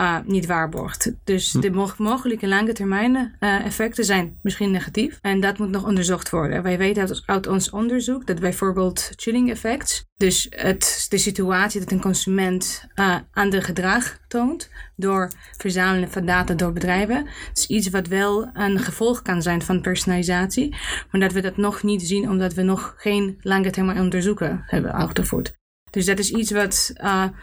uh, 0.00 0.16
niet 0.24 0.46
waarborgt. 0.46 1.12
Dus 1.24 1.52
hm. 1.52 1.60
de 1.60 1.70
mo 1.70 1.90
mogelijke 1.98 2.48
lange 2.48 2.72
termijn 2.72 3.14
uh, 3.14 3.64
effecten 3.64 4.04
zijn 4.04 4.38
misschien 4.42 4.70
negatief. 4.70 5.18
En 5.22 5.40
dat 5.40 5.58
moet 5.58 5.70
nog 5.70 5.84
onderzocht 5.84 6.30
worden. 6.30 6.62
Wij 6.62 6.78
weten 6.78 7.02
uit, 7.02 7.22
uit 7.26 7.46
ons 7.46 7.70
onderzoek 7.70 8.26
dat 8.26 8.40
bijvoorbeeld 8.40 9.10
chilling 9.16 9.50
effects, 9.50 10.04
dus 10.16 10.46
het, 10.50 11.06
de 11.08 11.18
situatie 11.18 11.80
dat 11.80 11.90
een 11.90 12.00
consument 12.00 12.86
uh, 12.94 13.16
ander 13.32 13.62
gedrag 13.62 14.18
toont 14.28 14.70
door 14.96 15.30
verzamelen 15.56 16.10
van 16.10 16.26
data 16.26 16.54
door 16.54 16.72
bedrijven, 16.72 17.26
is 17.54 17.66
iets 17.66 17.90
wat 17.90 18.06
wel 18.06 18.50
een 18.52 18.78
gevolg 18.78 19.22
kan 19.22 19.42
zijn 19.42 19.62
van 19.62 19.80
personalisatie, 19.80 20.76
maar 21.10 21.20
dat 21.20 21.32
we 21.32 21.40
dat 21.40 21.56
nog 21.56 21.82
niet 21.82 22.02
zien 22.02 22.30
omdat 22.30 22.54
we 22.54 22.62
nog 22.62 22.94
geen 22.96 23.38
lange 23.40 23.70
termijn 23.70 24.00
onderzoeken 24.00 24.62
hebben 24.66 24.92
uitgevoerd. 24.92 25.54
Dus 25.90 26.04
dat 26.04 26.18
is 26.18 26.30
iets 26.30 26.50
wat 26.50 26.92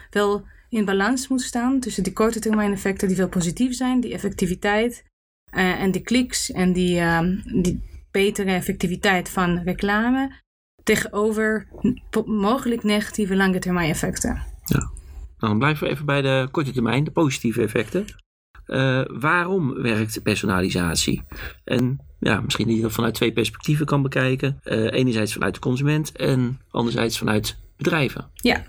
wel 0.10 0.46
in 0.74 0.86
balans 0.86 1.28
moet 1.28 1.42
staan 1.42 1.80
tussen 1.80 2.04
die 2.04 2.14
korte 2.14 2.40
termijn 2.40 2.72
effecten 2.72 3.08
die 3.08 3.18
veel 3.18 3.30
positief 3.30 3.76
zijn, 3.76 4.00
die 4.00 4.14
effectiviteit 4.14 5.04
uh, 5.54 5.82
en 5.82 5.92
die 5.92 6.02
kliks 6.02 6.52
en 6.52 6.74
die, 6.74 7.00
uh, 7.00 7.20
die 7.62 7.82
betere 8.12 8.52
effectiviteit 8.52 9.30
van 9.30 9.62
reclame 9.64 10.42
tegenover 10.84 11.68
mogelijk 12.26 12.84
negatieve 12.84 13.36
lange 13.36 13.60
termijn 13.60 13.90
effecten. 13.90 14.42
Ja. 14.66 14.92
Dan 15.38 15.58
blijven 15.58 15.84
we 15.88 15.94
even 15.94 16.06
bij 16.06 16.22
de 16.22 16.48
korte 16.52 16.72
termijn, 16.72 17.04
de 17.04 17.12
positieve 17.12 17.62
effecten. 17.62 18.06
Uh, 18.68 19.02
waarom 19.08 19.74
werkt 19.74 20.24
personalisatie? 20.24 21.22
En 21.64 22.00
ja, 22.20 22.42
misschien 22.42 22.68
dat 22.68 22.76
je 22.76 22.82
dat 22.82 22.92
vanuit 22.92 23.14
twee 23.14 23.34
perspectieven 23.34 23.86
kan 23.86 24.02
bekijken. 24.02 24.60
Uh, 24.64 24.92
enerzijds 24.92 25.34
vanuit 25.34 25.54
de 25.54 25.60
consument 25.60 26.12
en 26.12 26.60
anderzijds 26.70 27.18
vanuit 27.18 27.63
bedrijven. 27.78 28.30
Ja, 28.36 28.64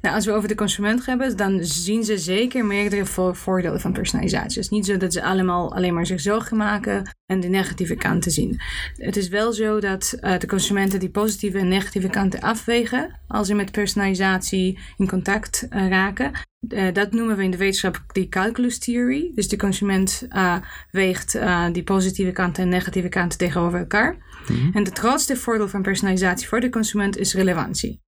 nou, 0.00 0.14
als 0.14 0.26
we 0.26 0.32
over 0.32 0.48
de 0.48 0.54
consument 0.54 1.06
hebben, 1.06 1.36
dan 1.36 1.64
zien 1.64 2.04
ze 2.04 2.18
zeker 2.18 2.64
meerdere 2.64 3.34
voordelen 3.34 3.80
van 3.80 3.92
personalisatie. 3.92 4.48
Het 4.48 4.56
is 4.56 4.68
niet 4.68 4.86
zo 4.86 4.96
dat 4.96 5.12
ze 5.12 5.22
allemaal 5.22 5.74
alleen 5.74 5.94
maar 5.94 6.06
zich 6.06 6.20
zorgen 6.20 6.56
maken 6.56 7.16
en 7.26 7.40
de 7.40 7.48
negatieve 7.48 7.94
kanten 7.94 8.30
zien. 8.30 8.60
Het 8.94 9.16
is 9.16 9.28
wel 9.28 9.52
zo 9.52 9.80
dat 9.80 10.16
uh, 10.20 10.38
de 10.38 10.46
consumenten 10.46 11.00
die 11.00 11.10
positieve 11.10 11.58
en 11.58 11.68
negatieve 11.68 12.08
kanten 12.08 12.40
afwegen 12.40 13.20
als 13.26 13.46
ze 13.46 13.54
met 13.54 13.72
personalisatie 13.72 14.78
in 14.96 15.08
contact 15.08 15.66
uh, 15.70 15.88
raken. 15.88 16.32
Uh, 16.68 16.92
dat 16.92 17.12
noemen 17.12 17.36
we 17.36 17.42
in 17.42 17.50
de 17.50 17.56
wetenschap 17.56 18.02
die 18.12 18.28
calculus 18.28 18.78
theory. 18.78 19.32
Dus 19.34 19.48
de 19.48 19.56
consument 19.56 20.28
weegt 20.90 21.38
die 21.72 21.82
positieve 21.82 22.32
kanten 22.32 22.62
en 22.62 22.68
negatieve 22.68 23.08
kanten 23.08 23.38
tegenover 23.38 23.78
elkaar. 23.78 24.12
Mm 24.48 24.56
-hmm. 24.56 24.70
En 24.72 24.84
het 24.84 24.98
grootste 24.98 25.36
voordeel 25.36 25.68
van 25.68 25.82
personalisatie 25.82 26.48
voor 26.48 26.60
de 26.60 26.70
consument 26.70 27.16
is 27.16 27.34
relevantie. 27.34 28.00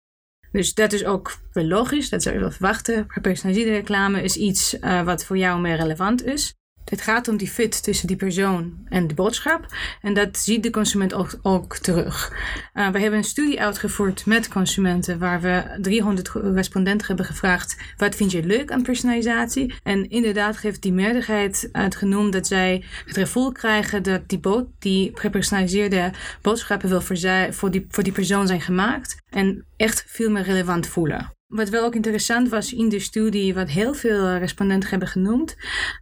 Dus 0.53 0.75
dat 0.75 0.93
is 0.93 1.05
ook 1.05 1.39
wel 1.53 1.65
logisch, 1.65 2.09
dat 2.09 2.23
zou 2.23 2.35
je 2.35 2.41
wel 2.41 2.51
verwachten. 2.51 3.05
Gepersonaliseerde 3.09 3.77
reclame 3.77 4.23
is 4.23 4.37
iets 4.37 4.75
uh, 4.75 5.03
wat 5.03 5.25
voor 5.25 5.37
jou 5.37 5.61
meer 5.61 5.77
relevant 5.77 6.25
is. 6.25 6.55
Het 6.85 7.01
gaat 7.01 7.29
om 7.29 7.37
die 7.37 7.49
fit 7.49 7.83
tussen 7.83 8.07
die 8.07 8.17
persoon 8.17 8.87
en 8.89 9.07
de 9.07 9.15
boodschap. 9.15 9.67
En 10.03 10.15
dat 10.15 10.39
ziet 10.39 10.63
de 10.63 10.71
consument 10.71 11.15
ook, 11.15 11.39
ook 11.43 11.77
terug. 11.77 12.33
Uh, 12.75 12.89
we 12.89 13.01
hebben 13.01 13.19
een 13.19 13.25
studie 13.25 13.61
uitgevoerd 13.61 14.27
met 14.27 14.49
consumenten 14.49 15.19
waar 15.19 15.41
we 15.41 15.79
300 15.81 16.29
respondenten 16.33 17.07
hebben 17.07 17.25
gevraagd: 17.25 17.77
wat 17.97 18.15
vind 18.15 18.31
je 18.31 18.47
leuk 18.47 18.71
aan 18.71 18.83
personalisatie? 18.83 19.75
En 19.83 20.11
inderdaad 20.11 20.57
geeft 20.57 20.83
die 20.83 20.93
meerderheid 20.93 21.69
uitgenoemd 21.73 22.33
dat 22.33 22.47
zij 22.47 22.85
het 23.07 23.17
gevoel 23.17 23.53
krijgen 23.53 24.03
dat 24.03 24.29
die, 24.29 24.39
bo 24.39 24.71
die 24.79 25.11
gepersonaliseerde 25.15 26.13
boodschappen 26.43 26.89
wel 26.89 27.01
voor, 27.01 27.17
zij, 27.17 27.53
voor, 27.53 27.71
die, 27.71 27.87
voor 27.89 28.03
die 28.03 28.13
persoon 28.13 28.47
zijn 28.47 28.61
gemaakt 28.61 29.17
en 29.31 29.65
echt 29.77 30.05
veel 30.07 30.31
meer 30.31 30.43
relevant 30.43 30.87
voelen. 30.87 31.33
Wat 31.53 31.69
wel 31.69 31.85
ook 31.85 31.95
interessant 31.95 32.49
was 32.49 32.73
in 32.73 32.89
de 32.89 32.99
studie, 32.99 33.55
wat 33.55 33.69
heel 33.69 33.95
veel 33.95 34.37
respondenten 34.37 34.91
hebben 34.91 35.09
genoemd, 35.09 35.57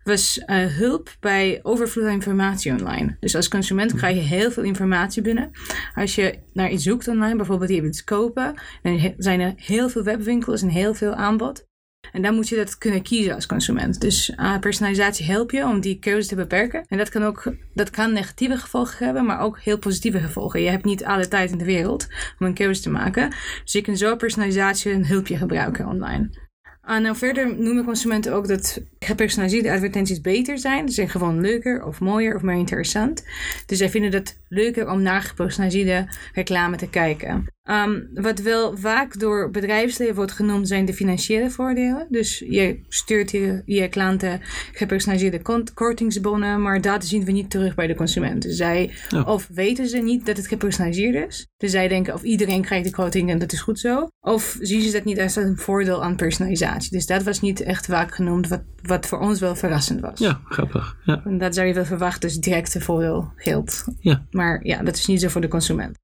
was 0.05 0.43
uh, 0.47 0.67
hulp 0.67 1.17
bij 1.21 1.61
overvloed 1.63 2.05
aan 2.05 2.11
informatie 2.11 2.73
online. 2.73 3.17
Dus 3.21 3.37
als 3.37 3.49
consument 3.49 3.95
krijg 3.95 4.17
je 4.17 4.23
heel 4.23 4.51
veel 4.51 4.63
informatie 4.63 5.23
binnen. 5.23 5.51
Als 5.95 6.15
je 6.15 6.39
naar 6.53 6.71
iets 6.71 6.85
zoekt 6.85 7.09
online, 7.09 7.37
bijvoorbeeld 7.37 7.71
je 7.71 7.83
wilt 7.83 8.05
kopen, 8.05 8.55
dan 8.83 9.15
zijn 9.17 9.41
er 9.41 9.53
heel 9.57 9.89
veel 9.89 10.03
webwinkels 10.03 10.63
en 10.63 10.69
heel 10.69 10.95
veel 10.95 11.15
aanbod. 11.15 11.69
En 12.13 12.23
dan 12.23 12.35
moet 12.35 12.49
je 12.49 12.57
dat 12.57 12.79
kunnen 12.79 13.03
kiezen 13.03 13.35
als 13.35 13.47
consument. 13.47 14.01
Dus 14.01 14.29
uh, 14.29 14.59
personalisatie 14.59 15.27
helpt 15.27 15.53
je 15.53 15.65
om 15.65 15.81
die 15.81 15.99
keuze 15.99 16.29
te 16.29 16.35
beperken. 16.35 16.85
En 16.89 16.99
dat 16.99 17.09
kan 17.09 17.23
ook 17.23 17.55
dat 17.75 17.91
kan 17.91 18.13
negatieve 18.13 18.57
gevolgen 18.57 19.05
hebben, 19.05 19.25
maar 19.25 19.41
ook 19.41 19.61
heel 19.61 19.79
positieve 19.79 20.19
gevolgen. 20.19 20.63
Je 20.63 20.71
hebt 20.71 20.85
niet 20.85 21.05
alle 21.05 21.29
tijd 21.29 21.51
in 21.51 21.59
de 21.59 21.65
wereld 21.65 22.07
om 22.39 22.47
een 22.47 22.55
keuze 22.55 22.83
te 22.83 22.91
maken. 22.91 23.31
Dus 23.63 23.73
je 23.73 23.81
kunt 23.81 23.99
zo 23.99 24.17
personalisatie 24.17 24.93
een 24.93 25.07
hulpje 25.07 25.37
gebruiken 25.37 25.87
online. 25.87 26.31
En 26.83 27.03
nou 27.03 27.17
verder 27.17 27.59
noemen 27.59 27.85
consumenten 27.85 28.33
ook 28.33 28.49
dat 28.49 28.83
gepersonaliseerde 28.99 29.73
advertenties 29.73 30.21
beter 30.21 30.59
zijn. 30.59 30.89
Ze 30.89 30.95
zijn 30.95 31.09
gewoon 31.09 31.41
leuker 31.41 31.85
of 31.85 32.01
mooier 32.01 32.35
of 32.37 32.43
meer 32.43 32.57
interessant. 32.57 33.25
Dus 33.67 33.79
zij 33.79 33.91
vinden 33.91 34.13
het 34.13 34.41
leuker 34.49 34.91
om 34.91 35.03
naar 35.03 35.23
gepersonaliseerde 35.23 36.09
reclame 36.33 36.77
te 36.77 36.89
kijken. 36.89 37.47
Um, 37.71 38.09
wat 38.15 38.39
wel 38.41 38.77
vaak 38.77 39.19
door 39.19 39.51
bedrijfsleven 39.51 40.15
wordt 40.15 40.33
genoemd 40.33 40.69
zijn 40.69 40.85
de 40.85 40.95
financiële 40.95 41.51
voordelen. 41.51 42.07
Dus 42.09 42.39
je 42.39 42.81
stuurt 42.89 43.31
je, 43.31 43.63
je 43.65 43.89
klanten 43.89 44.41
gepersonaliseerde 44.73 45.71
kortingsbonnen, 45.75 46.63
maar 46.63 46.81
dat 46.81 47.05
zien 47.05 47.25
we 47.25 47.33
niet 47.33 47.51
terug 47.51 47.75
bij 47.75 47.87
de 47.87 47.95
consumenten. 47.95 48.53
Zij 48.53 48.91
of 49.25 49.49
weten 49.53 49.89
ze 49.89 49.99
niet 49.99 50.27
dat 50.27 50.37
het 50.37 50.47
gepersonaliseerd 50.47 51.29
is. 51.29 51.47
Dus 51.57 51.71
zij 51.71 51.89
denken 51.89 52.15
of 52.15 52.23
iedereen 52.23 52.63
krijgt 52.63 52.85
de 52.85 52.93
korting 52.93 53.31
en 53.31 53.39
dat 53.39 53.53
is 53.53 53.61
goed 53.61 53.79
zo. 53.79 54.09
Of 54.21 54.57
zien 54.61 54.83
ze 54.83 54.93
dat 54.93 55.05
niet 55.05 55.21
als 55.21 55.37
een 55.37 55.57
voordeel 55.57 56.03
aan 56.03 56.17
personalisatie. 56.17 56.91
Dus 56.91 57.07
dat 57.07 57.23
was 57.23 57.41
niet 57.41 57.61
echt 57.61 57.87
vaak 57.87 58.15
genoemd, 58.15 58.49
wat, 58.49 58.63
wat 58.83 59.07
voor 59.07 59.19
ons 59.19 59.41
wel 59.41 59.57
verrassend 59.57 60.01
was. 60.01 60.19
Ja, 60.19 60.41
grappig. 60.45 60.97
Ja. 61.05 61.23
En 61.25 61.39
dat 61.39 61.55
zou 61.55 61.67
je 61.67 61.75
wel 61.75 61.85
verwachten, 61.85 62.29
dus 62.29 62.39
directe 62.39 62.81
voordeel 62.81 63.33
geldt. 63.37 63.85
Ja. 64.01 64.27
Maar 64.31 64.61
ja, 64.67 64.83
dat 64.83 64.97
is 64.97 65.07
niet 65.07 65.21
zo 65.21 65.29
voor 65.29 65.41
de 65.41 65.49
consument. 65.49 65.99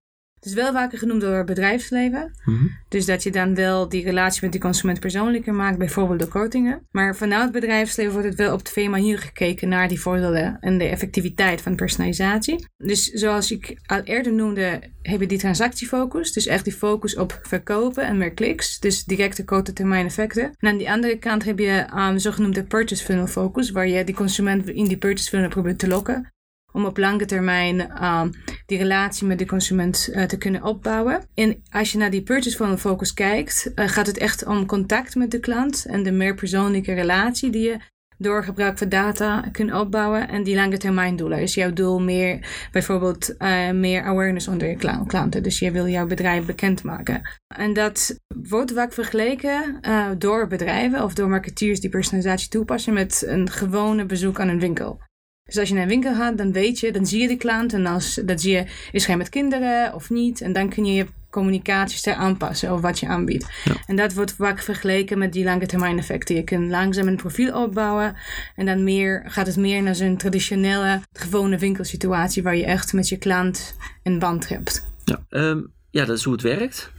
Het 0.47 0.55
is 0.55 0.63
wel 0.63 0.73
vaker 0.73 0.99
genoemd 0.99 1.21
door 1.21 1.45
bedrijfsleven. 1.45 2.33
Mhm. 2.45 2.67
Dus 2.89 3.05
dat 3.07 3.23
je 3.23 3.31
dan 3.31 3.55
wel 3.55 3.89
die 3.89 4.05
relatie 4.05 4.41
met 4.43 4.53
die 4.53 4.61
consument 4.61 5.01
persoonlijker 5.01 5.55
maakt, 5.55 5.79
bijvoorbeeld 5.79 6.19
door 6.19 6.29
kortingen. 6.29 6.87
Maar 6.91 7.17
vanuit 7.17 7.43
het 7.43 7.53
bedrijfsleven 7.53 8.13
wordt 8.13 8.29
het 8.29 8.37
wel 8.37 8.53
op 8.53 8.63
twee 8.63 8.89
manieren 8.89 9.23
gekeken 9.23 9.69
naar 9.69 9.89
die 9.89 10.01
voordelen 10.01 10.57
en 10.61 10.79
de 10.79 10.85
effectiviteit 10.85 11.61
van 11.61 11.77
personalisatie. 11.77 12.67
Dus 12.77 13.05
zoals 13.05 13.51
ik 13.51 13.81
al 13.87 14.01
eerder 14.01 14.33
noemde, 14.33 14.81
heb 15.03 15.21
je 15.21 15.27
die 15.27 15.39
transactiefocus. 15.39 16.33
Dus 16.33 16.47
echt 16.47 16.65
die 16.65 16.73
focus 16.73 17.17
op 17.17 17.39
verkopen 17.43 18.07
en 18.07 18.19
meer 18.19 18.35
kliks. 18.35 18.81
Dus 18.81 19.05
directe 19.05 19.45
korte 19.45 19.73
termijn 19.73 20.07
effecten. 20.07 20.55
En 20.59 20.69
aan 20.69 20.79
die 20.79 20.91
andere 20.91 21.19
kant 21.19 21.45
heb 21.45 21.59
je 21.59 21.87
um, 21.97 22.19
zogenoemde 22.19 22.65
purchase 22.65 23.05
funnel 23.05 23.27
focus, 23.27 23.71
waar 23.71 23.89
je 23.89 24.05
die 24.05 24.15
consument 24.15 24.69
in 24.69 24.85
die 24.85 24.99
purchase 24.99 25.29
funnel 25.29 25.49
probeert 25.49 25.79
te 25.79 25.89
lokken 25.89 26.31
om 26.77 26.85
op 26.85 26.97
lange 26.97 27.25
termijn 27.25 27.77
uh, 27.77 28.23
die 28.67 28.79
relatie 28.79 29.27
met 29.27 29.39
de 29.39 29.47
consument 29.47 30.09
uh, 30.13 30.23
te 30.23 30.39
kunnen 30.39 30.63
opbouwen. 30.63 31.21
En 31.35 31.63
als 31.71 31.93
je 31.93 31.99
naar 31.99 32.11
die 32.11 32.23
purchase 32.23 32.57
funnel 32.57 32.77
focus 32.77 33.15
kijkt, 33.15 33.73
uh, 33.75 33.89
gaat 33.89 34.07
het 34.07 34.19
echt 34.19 34.47
om 34.47 34.67
contact 34.67 35.15
met 35.15 35.31
de 35.31 35.41
klant 35.41 35.87
en 35.87 36.03
de 36.03 36.13
meer 36.13 36.35
persoonlijke 36.35 36.93
relatie 36.93 37.51
die 37.51 37.63
je 37.63 37.79
door 38.19 38.45
gebruik 38.45 38.79
van 38.79 38.89
data 38.89 39.41
kunt 39.53 39.73
opbouwen 39.73 40.29
en 40.29 40.43
die 40.43 40.55
lange 40.55 40.77
termijn 40.77 41.17
doelen. 41.17 41.41
Is 41.41 41.55
jouw 41.55 41.73
doel 41.73 42.01
meer 42.01 42.69
bijvoorbeeld 42.73 43.35
meer 43.73 44.03
awareness 44.03 44.49
onder 44.49 44.69
je 44.69 44.77
klanten. 45.07 45.43
Dus 45.43 45.59
je 45.59 45.71
wil 45.71 45.89
jouw 45.89 46.07
bedrijf 46.07 46.45
bekendmaken. 46.45 47.23
En 47.57 47.73
dat 47.73 48.21
wordt 48.49 48.73
vaak 48.73 48.93
vergeleken 48.93 49.81
door 50.19 50.47
bedrijven 50.47 51.03
of 51.03 51.15
door 51.15 51.29
marketeers 51.29 51.81
die 51.81 51.91
personalisatie 51.91 52.49
toepassen 52.49 52.93
met 52.93 53.25
een 53.27 53.51
gewone 53.51 54.07
bezoek 54.07 54.41
aan 54.41 54.49
een 54.49 54.61
winkel. 54.61 55.01
Dus 55.47 55.59
als 55.59 55.69
je 55.69 55.75
naar 55.75 55.83
een 55.83 55.89
winkel 55.89 56.15
gaat, 56.15 56.39
dan 56.39 56.53
weet 56.53 56.81
je, 56.81 56.93
dan 56.93 57.07
zie 57.07 57.21
je 57.21 57.29
de 57.29 57.37
klant. 57.37 57.73
En 57.73 57.87
als, 57.87 58.21
dan 58.25 58.39
zie 58.39 58.53
je, 58.53 58.65
is 58.93 59.07
hij 59.07 59.17
met 59.17 59.29
kinderen 59.29 59.95
of 59.95 60.11
niet? 60.11 60.41
En 60.41 60.53
dan 60.53 60.69
kun 60.69 60.85
je 60.85 60.93
je 60.93 61.07
communicaties 61.31 62.01
ter 62.01 62.15
aanpassen 62.15 62.71
over 62.71 62.83
wat 62.83 62.99
je 62.99 63.07
aanbiedt. 63.07 63.47
En 63.87 63.97
dat 63.97 64.15
wordt 64.15 64.33
vaak 64.33 64.63
vergeleken 64.63 65.19
met 65.19 65.33
die 65.33 65.45
lange 65.45 65.67
termijn 65.67 65.99
effecten. 65.99 66.37
Je 66.37 66.45
kunt 66.45 66.71
langzaam 66.71 67.07
een 67.07 67.17
profiel 67.17 67.63
opbouwen. 67.63 68.17
En 68.55 68.67
dan 68.67 68.85
meer, 68.85 69.23
gaat 69.27 69.47
het 69.47 69.57
meer 69.57 69.83
naar 69.83 69.95
zo'n 69.95 70.17
traditionele, 70.17 71.01
gewone 71.13 71.59
winkelsituatie. 71.59 72.43
Waar 72.43 72.57
je 72.57 72.65
echt 72.65 72.93
met 72.93 73.09
je 73.09 73.17
klant 73.17 73.77
een 74.03 74.19
band 74.19 74.49
hebt. 74.49 74.87
Ja, 75.05 75.25
ehm, 75.29 75.61
ja 75.91 76.05
dat 76.05 76.17
is 76.17 76.25
hoe 76.25 76.33
het 76.33 76.43
werkt. 76.43 76.91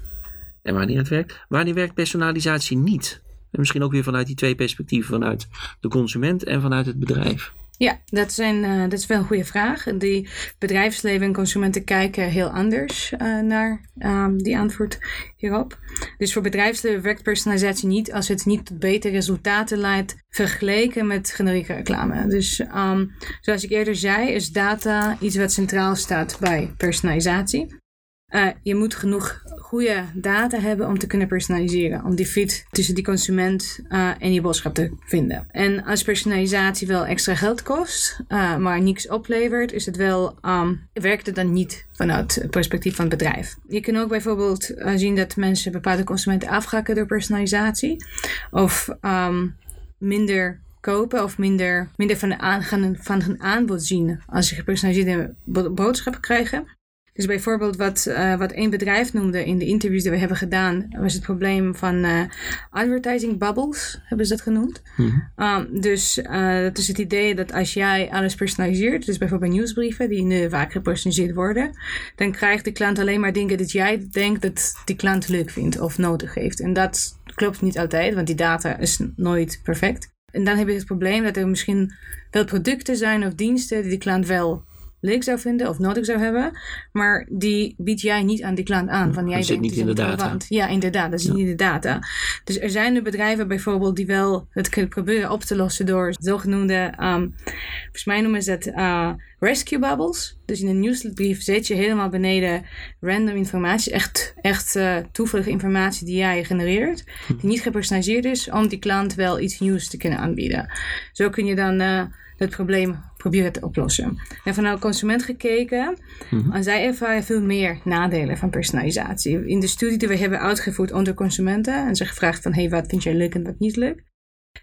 En 0.62 0.74
wanneer 0.74 0.98
het 0.98 1.08
werkt. 1.08 1.46
Wanneer 1.48 1.74
werkt 1.74 1.94
personalisatie 1.94 2.78
niet? 2.78 3.22
En 3.52 3.60
misschien 3.60 3.84
ook 3.84 3.92
weer 3.92 4.04
vanuit 4.04 4.28
die 4.28 4.36
twee 4.36 4.56
perspectieven. 4.56 5.14
Vanuit 5.14 5.48
de 5.80 5.88
consument 5.88 6.44
en 6.44 6.62
vanuit 6.62 6.86
het 6.86 7.00
bedrijf. 7.00 7.54
Ja, 7.78 8.00
dat, 8.06 8.34
zijn, 8.34 8.64
uh, 8.64 8.82
dat 8.82 9.00
is 9.00 9.06
wel 9.06 9.18
een 9.18 9.26
goede 9.26 9.46
vraag. 9.46 9.84
Die 9.84 10.30
bedrijfsleven 10.60 11.26
en 11.26 11.34
consumenten 11.34 11.84
kijken 11.84 12.30
heel 12.30 12.50
anders 12.50 13.12
uh, 13.12 13.40
naar 13.40 13.82
um, 14.00 14.44
die 14.44 14.58
antwoord 14.58 15.00
hierop. 15.36 15.80
Dus 16.18 16.34
voor 16.34 16.42
bedrijfsleven 16.42 17.02
werkt 17.02 17.24
personalisatie 17.24 17.88
niet 17.88 18.14
als 18.14 18.28
het 18.28 18.46
niet 18.46 18.66
tot 18.66 18.80
betere 18.80 19.14
resultaten 19.14 19.78
leidt 19.78 20.16
vergeleken 20.30 21.08
met 21.08 21.32
generieke 21.32 21.74
reclame. 21.74 22.28
Dus 22.28 22.60
um, 22.76 23.16
zoals 23.42 23.64
ik 23.64 23.72
eerder 23.72 23.96
zei, 23.96 24.30
is 24.30 24.50
data 24.50 25.18
iets 25.20 25.36
wat 25.36 25.52
centraal 25.52 25.96
staat 25.96 26.38
bij 26.40 26.74
personalisatie. 26.78 27.86
Uh, 28.34 28.48
je 28.62 28.76
moet 28.76 28.96
genoeg 28.96 29.42
goede 29.58 30.04
data 30.14 30.60
hebben 30.60 30.88
om 30.88 31.00
te 31.00 31.08
kunnen 31.08 31.28
personaliseren. 31.28 32.04
Om 32.04 32.16
die 32.16 32.26
fit 32.26 32.66
tussen 32.72 32.96
die 32.96 33.04
consument 33.04 33.80
uh, 33.90 34.12
en 34.20 34.34
je 34.34 34.42
boodschap 34.42 34.74
te 34.74 34.92
vinden. 35.06 35.46
En 35.52 35.84
als 35.84 36.04
personalisatie 36.04 36.88
wel 36.88 37.06
extra 37.06 37.36
geld 37.36 37.64
kost, 37.64 38.20
uh, 38.30 38.58
maar 38.58 38.82
niks 38.82 39.08
oplevert, 39.08 39.72
is 39.72 39.86
het 39.86 39.96
wel, 39.96 40.38
um, 40.42 40.88
werkt 40.94 41.26
het 41.26 41.36
dan 41.36 41.54
niet 41.54 41.86
vanuit 41.92 42.36
het 42.36 42.52
perspectief 42.52 42.96
van 42.96 43.06
het 43.06 43.18
bedrijf. 43.18 43.56
Je 43.68 43.82
kan 43.82 43.96
ook 43.96 44.10
bijvoorbeeld 44.10 44.72
zien 44.96 45.16
dat 45.16 45.36
mensen 45.36 45.72
bepaalde 45.72 46.04
consumenten 46.04 46.50
afhakken 46.50 46.96
door 46.96 47.06
personalisatie. 47.06 48.06
Of 48.52 48.90
um, 49.02 49.56
minder 49.98 50.60
kopen 50.80 51.24
of 51.24 51.38
minder, 51.38 51.90
minder 51.96 52.18
van, 52.18 52.30
de 52.30 52.38
aan, 52.38 52.64
van 53.00 53.22
hun 53.22 53.42
aanbod 53.42 53.84
zien 53.84 54.22
als 54.26 54.48
ze 54.48 54.56
gepersonaliseerde 54.56 55.34
boodschappen 55.72 56.22
krijgen. 56.22 56.77
Dus 57.18 57.26
bijvoorbeeld 57.26 57.76
wat, 57.76 58.06
uh, 58.10 58.38
wat 58.38 58.52
één 58.52 58.70
bedrijf 58.70 59.14
noemde 59.14 59.46
in 59.46 59.58
de 59.58 59.66
interviews 59.66 60.04
die 60.04 60.12
we 60.12 60.18
hebben 60.18 60.38
gedaan, 60.38 60.88
was 61.00 61.14
het 61.14 61.24
probleem 61.24 61.76
van 61.76 62.06
uh, 62.06 62.22
advertising 62.70 63.38
bubbles, 63.38 64.00
hebben 64.04 64.26
ze 64.28 64.34
dat 64.34 64.44
genoemd. 64.44 64.82
Mm 64.96 65.26
um, 65.38 65.82
dus 65.82 66.18
uh, 66.18 66.62
dat 66.62 66.78
is 66.78 66.88
het 66.88 66.98
idee 66.98 67.36
dat 67.36 67.54
als 67.54 67.74
jij 67.74 68.10
alles 68.12 68.36
personaliseert, 68.36 69.06
dus 69.06 69.18
bijvoorbeeld 69.18 69.52
nieuwsbrieven 69.52 70.10
die 70.10 70.24
nu 70.24 70.50
vaak 70.50 70.72
gepersonaliseerd 70.72 71.36
worden, 71.36 71.78
dan 72.16 72.32
krijgt 72.32 72.66
de 72.66 72.72
klant 72.72 73.00
alleen 73.00 73.20
maar 73.20 73.34
dingen 73.34 73.58
dat 73.58 73.72
jij 73.72 74.08
denkt 74.12 74.42
dat 74.42 74.82
die 74.86 74.96
klant 74.96 75.28
leuk 75.28 75.50
vindt 75.50 75.80
of 75.80 75.98
nodig 75.98 76.34
heeft. 76.34 76.60
En 76.60 76.74
dat 76.74 77.20
klopt 77.36 77.62
niet 77.62 77.78
altijd, 77.78 78.14
want 78.14 78.28
die 78.28 78.36
data 78.36 78.78
is 78.78 79.00
nooit 79.16 79.60
perfect. 79.64 80.16
En 80.32 80.44
dan 80.44 80.58
heb 80.58 80.68
je 80.68 80.74
het 80.74 80.86
probleem 80.86 81.24
dat 81.24 81.38
er 81.38 81.48
misschien 81.48 81.94
wel 82.32 82.46
producten 82.46 82.98
zijn 82.98 83.26
of 83.26 83.34
diensten 83.34 83.82
die 83.82 83.92
de 83.92 83.98
klant 83.98 84.28
wel 84.28 84.66
leuk 85.08 85.24
zou 85.24 85.40
vinden 85.40 85.70
of 85.70 85.80
nodig 85.80 86.06
zou 86.06 86.20
hebben. 86.20 86.58
Maar 86.92 87.28
die 87.30 87.76
bied 87.78 88.02
jij 88.02 88.24
niet 88.24 88.44
aan 88.44 88.56
die 88.56 88.66
klant 88.66 88.90
aan. 88.90 89.14
Van, 89.14 89.28
jij 89.28 89.38
dat 89.38 89.46
zit 89.46 89.60
niet 89.60 89.76
in 89.76 89.86
de 89.86 89.94
data. 89.94 90.36
Ja, 90.48 90.68
inderdaad. 90.68 91.12
Dat 91.12 91.22
zit 91.22 91.34
niet 91.34 91.46
in 91.46 91.52
de 91.52 91.56
data. 91.56 92.00
Dus 92.44 92.60
er 92.60 92.70
zijn 92.70 92.94
nu 92.94 93.02
bedrijven 93.02 93.48
bijvoorbeeld 93.48 93.96
die 93.96 94.06
wel 94.06 94.48
het 94.52 94.70
kunnen 94.70 94.90
proberen 94.90 95.32
op 95.32 95.44
te 95.44 95.56
lossen 95.56 95.86
door 95.86 96.16
zogenoemde, 96.20 96.94
um, 97.02 97.36
volgens 97.82 98.06
mij 98.06 98.22
noemen 98.22 98.44
ze 98.44 98.52
dat 98.52 98.68
uh, 98.68 99.12
rescue 99.40 99.80
bubbles. 99.80 100.38
Dus 100.46 100.62
in 100.62 100.68
een 100.68 100.80
nieuwsbrief 100.80 101.42
zet 101.42 101.68
je 101.68 101.74
helemaal 101.74 102.10
beneden 102.10 102.66
random 103.00 103.36
informatie, 103.36 103.92
echt, 103.92 104.34
echt 104.42 104.76
uh, 104.76 104.98
toevallige 105.12 105.50
informatie 105.50 106.06
die 106.06 106.18
jij 106.18 106.44
genereert, 106.44 107.04
die 107.28 107.50
niet 107.50 107.62
gepersonaliseerd 107.62 108.26
is, 108.26 108.50
om 108.50 108.68
die 108.68 108.80
klant 108.80 109.16
wel 109.16 109.40
iets 109.40 109.60
nieuws 109.60 109.90
te 109.90 109.98
kunnen 109.98 110.20
aanbieden. 110.20 110.72
Zo 111.12 111.30
kun 111.30 111.46
je 111.46 111.56
dan 111.56 111.82
uh, 111.82 112.02
het 112.38 112.50
probleem 112.50 112.96
proberen 113.18 113.52
te 113.52 113.62
oplossen. 113.62 114.18
En 114.44 114.54
vanuit 114.54 114.76
de 114.76 114.82
consument 114.82 115.24
gekeken, 115.24 115.98
mm 116.30 116.40
-hmm. 116.40 116.64
zij 116.64 116.86
ervaren 116.86 117.24
veel 117.24 117.42
meer 117.42 117.80
nadelen 117.84 118.38
van 118.38 118.50
personalisatie. 118.50 119.46
In 119.46 119.60
de 119.60 119.68
studie 119.68 119.98
die 119.98 120.08
we 120.08 120.18
hebben 120.18 120.40
uitgevoerd 120.40 120.92
onder 120.92 121.14
consumenten 121.14 121.88
en 121.88 121.96
ze 121.96 122.06
gevraagd 122.06 122.44
van 122.44 122.54
hey, 122.54 122.70
wat 122.70 122.88
vind 122.88 123.04
jij 123.04 123.14
leuk 123.14 123.36
en 123.36 123.44
wat 123.44 123.60
niet 123.60 123.76
leuk, 123.76 124.04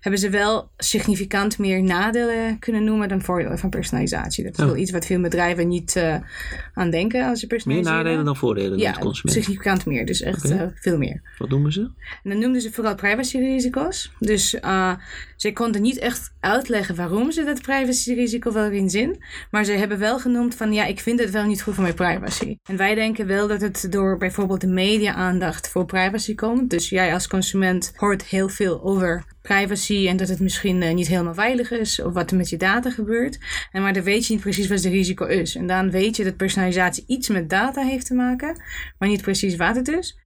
hebben 0.00 0.20
ze 0.20 0.30
wel 0.30 0.70
significant 0.76 1.58
meer 1.58 1.82
nadelen 1.82 2.58
kunnen 2.58 2.84
noemen 2.84 3.08
dan 3.08 3.22
voordelen 3.22 3.58
van 3.58 3.70
personalisatie. 3.70 4.44
Dat 4.44 4.58
is 4.58 4.64
wel 4.64 4.76
iets 4.76 4.90
wat 4.90 5.06
veel 5.06 5.20
bedrijven 5.20 5.68
niet 5.68 5.96
uh, 5.96 6.16
aan 6.74 6.90
denken 6.90 7.28
als 7.28 7.40
ze 7.40 7.46
personaliseren. 7.46 7.94
Meer 7.96 8.04
nadelen 8.04 8.24
dan 8.24 8.36
voordelen 8.36 8.78
ja, 8.78 8.96
significant 9.12 9.86
meer. 9.86 10.06
Dus 10.06 10.20
echt 10.20 10.44
okay. 10.44 10.58
uh, 10.58 10.70
veel 10.74 10.98
meer. 10.98 11.22
Wat 11.38 11.48
noemen 11.48 11.72
ze? 11.72 11.80
En 12.22 12.30
dan 12.30 12.38
noemden 12.38 12.60
ze 12.60 12.72
vooral 12.72 12.94
privacyrisico's. 12.94 14.12
Dus 14.18 14.54
uh, 14.54 14.92
ze 15.36 15.52
konden 15.52 15.82
niet 15.82 15.98
echt 15.98 16.34
uitleggen 16.40 16.94
waarom 16.94 17.32
ze 17.32 17.44
dat 17.44 17.62
privacyrisico 17.62 18.52
wel 18.52 18.64
erin 18.64 18.90
zien. 18.90 19.22
Maar 19.50 19.64
ze 19.64 19.72
hebben 19.72 19.98
wel 19.98 20.18
genoemd 20.18 20.54
van 20.54 20.72
ja, 20.72 20.84
ik 20.84 21.00
vind 21.00 21.20
het 21.20 21.30
wel 21.30 21.44
niet 21.44 21.62
goed 21.62 21.74
voor 21.74 21.82
mijn 21.82 21.94
privacy. 21.94 22.56
En 22.62 22.76
wij 22.76 22.94
denken 22.94 23.26
wel 23.26 23.48
dat 23.48 23.60
het 23.60 23.86
door 23.90 24.18
bijvoorbeeld 24.18 24.60
de 24.60 24.66
media-aandacht 24.66 25.68
voor 25.68 25.84
privacy 25.84 26.34
komt. 26.34 26.70
Dus 26.70 26.88
jij 26.88 27.12
als 27.12 27.28
consument 27.28 27.92
hoort 27.96 28.24
heel 28.24 28.48
veel 28.48 28.82
over 28.82 29.24
privacy 29.48 30.08
en 30.08 30.16
dat 30.16 30.28
het 30.28 30.40
misschien 30.40 30.82
uh, 30.82 30.94
niet 30.94 31.08
helemaal 31.08 31.34
veilig 31.34 31.70
is 31.70 32.02
of 32.02 32.12
wat 32.12 32.30
er 32.30 32.36
met 32.36 32.48
je 32.48 32.56
data 32.56 32.90
gebeurt. 32.90 33.38
En 33.72 33.82
maar 33.82 33.92
dan 33.92 34.02
weet 34.02 34.26
je 34.26 34.32
niet 34.32 34.42
precies 34.42 34.68
wat 34.68 34.82
het 34.82 34.92
risico 34.92 35.26
is. 35.26 35.54
En 35.54 35.66
dan 35.66 35.90
weet 35.90 36.16
je 36.16 36.24
dat 36.24 36.36
personalisatie 36.36 37.04
iets 37.06 37.28
met 37.28 37.50
data 37.50 37.82
heeft 37.82 38.06
te 38.06 38.14
maken, 38.14 38.62
maar 38.98 39.08
niet 39.08 39.22
precies 39.22 39.56
wat 39.56 39.76
het 39.76 39.88
is. 39.88 40.18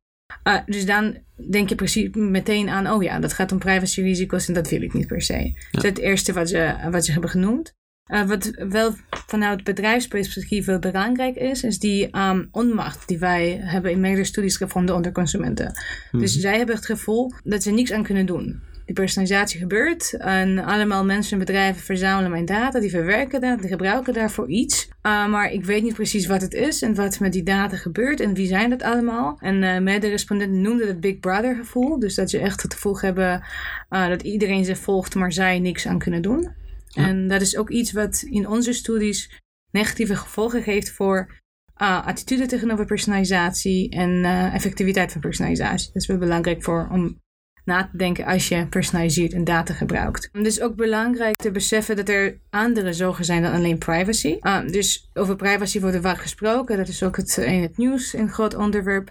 Uh, 0.44 0.58
dus 0.66 0.87
dan 0.87 1.18
denk 1.50 1.68
je 1.68 1.75
precies 1.75 2.08
meteen 2.12 2.68
aan, 2.68 2.90
oh 2.90 3.02
ja, 3.02 3.18
dat 3.18 3.32
gaat 3.32 3.52
om 3.52 3.58
privacyrisico's 3.58 4.48
en 4.48 4.54
dat 4.54 4.68
wil 4.68 4.82
ik 4.82 4.92
niet 4.92 5.06
per 5.06 5.22
se. 5.22 5.42
Ja. 5.42 5.52
Dat 5.70 5.84
is 5.84 5.90
het 5.90 5.98
eerste 5.98 6.32
wat 6.32 6.48
ze, 6.48 6.75
wat 6.90 7.04
ze 7.04 7.12
hebben 7.12 7.30
genoemd. 7.30 7.76
Uh, 8.12 8.28
wat 8.28 8.50
wel 8.68 8.94
vanuit 9.10 9.64
bedrijfsperspectief 9.64 10.66
wel 10.66 10.78
belangrijk 10.78 11.37
is, 11.37 11.62
is 11.62 11.78
die 11.78 12.18
um, 12.18 12.48
onmacht 12.50 13.08
die 13.08 13.18
wij 13.18 13.60
hebben 13.62 13.90
in 13.90 14.00
meerdere 14.00 14.25
studies 14.25 14.56
gevonden 14.56 14.94
onder 14.94 15.12
consumenten. 15.12 15.66
Mm 15.66 15.72
-hmm. 16.10 16.20
Dus 16.20 16.32
zij 16.32 16.56
hebben 16.56 16.75
het 16.75 16.87
gevoel 16.87 17.32
dat 17.44 17.62
ze 17.62 17.70
niks 17.70 17.92
aan 17.92 18.02
kunnen 18.02 18.26
doen 18.26 18.62
die 18.88 18.97
personalisatie 18.97 19.61
gebeurt. 19.61 20.12
En 20.12 20.59
allemaal 20.59 21.04
mensen 21.04 21.33
en 21.33 21.38
bedrijven 21.38 21.83
verzamelen 21.83 22.30
mijn 22.30 22.45
data, 22.45 22.80
die 22.80 22.90
verwerken 22.90 23.40
dat, 23.40 23.61
die 23.61 23.68
gebruiken 23.68 24.12
daarvoor 24.12 24.49
iets. 24.49 24.88
Uh, 24.88 25.28
maar 25.28 25.52
ik 25.52 25.64
weet 25.64 25.83
niet 25.83 25.95
precies 25.95 26.26
wat 26.26 26.40
het 26.40 26.54
is 26.54 26.83
en 26.83 26.95
wat 26.95 27.21
met 27.21 27.33
die 27.33 27.42
data 27.42 27.76
gebeurt 27.76 28.21
en 28.21 28.35
wie 28.35 28.47
zijn 28.47 28.71
dat 28.71 28.83
allemaal. 28.83 29.37
En 29.40 29.62
uh, 29.62 29.78
meerdere 29.78 30.12
respondenten 30.12 30.61
noemden 30.61 30.87
het 30.87 31.00
Big 31.00 31.18
Brother 31.18 31.54
gevoel. 31.54 31.99
Dus 31.99 32.14
dat 32.14 32.30
ze 32.30 32.38
echt 32.38 32.62
het 32.62 32.75
gevoel 32.75 33.00
hebben 33.00 33.45
uh, 33.90 34.09
dat 34.09 34.23
iedereen 34.23 34.64
ze 34.64 34.76
volgt, 34.76 35.14
maar 35.14 35.33
zij 35.33 35.59
niks 35.59 35.87
aan 35.87 35.99
kunnen 35.99 36.23
doen. 36.23 36.49
Ja. 36.87 37.07
En 37.07 37.28
dat 37.28 37.40
is 37.40 37.57
ook 37.57 37.71
iets 37.71 37.92
wat 37.92 38.23
in 38.30 38.49
onze 38.49 38.73
studies 38.73 39.42
negatieve 39.71 40.16
gevolgen 40.16 40.62
geeft 40.62 40.90
voor 40.90 41.37
attitude 41.74 42.46
tegenover 42.46 42.85
personalisatie 42.85 43.90
en 43.90 44.24
effectiviteit 44.53 45.12
van 45.12 45.20
personalisatie. 45.20 45.87
Dat 45.92 46.03
is 46.03 46.09
wel 46.09 46.18
belangrijk 46.18 46.62
voor 46.62 46.88
om 46.92 47.20
na 47.68 47.88
te 47.90 47.96
denken 47.96 48.24
als 48.24 48.48
je 48.48 48.66
personaliseert 48.66 49.33
en 49.33 49.44
data 49.44 49.74
gebruikt. 49.74 50.28
Het 50.33 50.46
is 50.46 50.61
ook 50.61 50.76
belangrijk 50.76 51.37
te 51.37 51.50
beseffen 51.50 51.96
dat 51.96 52.09
er 52.09 52.38
andere 52.50 52.92
zorgen 52.92 53.24
zijn 53.24 53.42
dan 53.42 53.52
alleen 53.52 53.78
privacy. 53.78 54.37
Uh, 54.40 54.66
dus 54.66 55.11
over 55.14 55.37
privacy 55.37 55.81
wordt 55.81 55.96
er 55.96 56.02
vaak 56.02 56.18
gesproken. 56.18 56.76
Dat 56.76 56.88
is 56.88 57.02
ook 57.02 57.16
het, 57.16 57.37
in 57.37 57.62
het 57.62 57.76
nieuws 57.76 58.12
een 58.12 58.28
groot 58.28 58.54
onderwerp. 58.54 59.11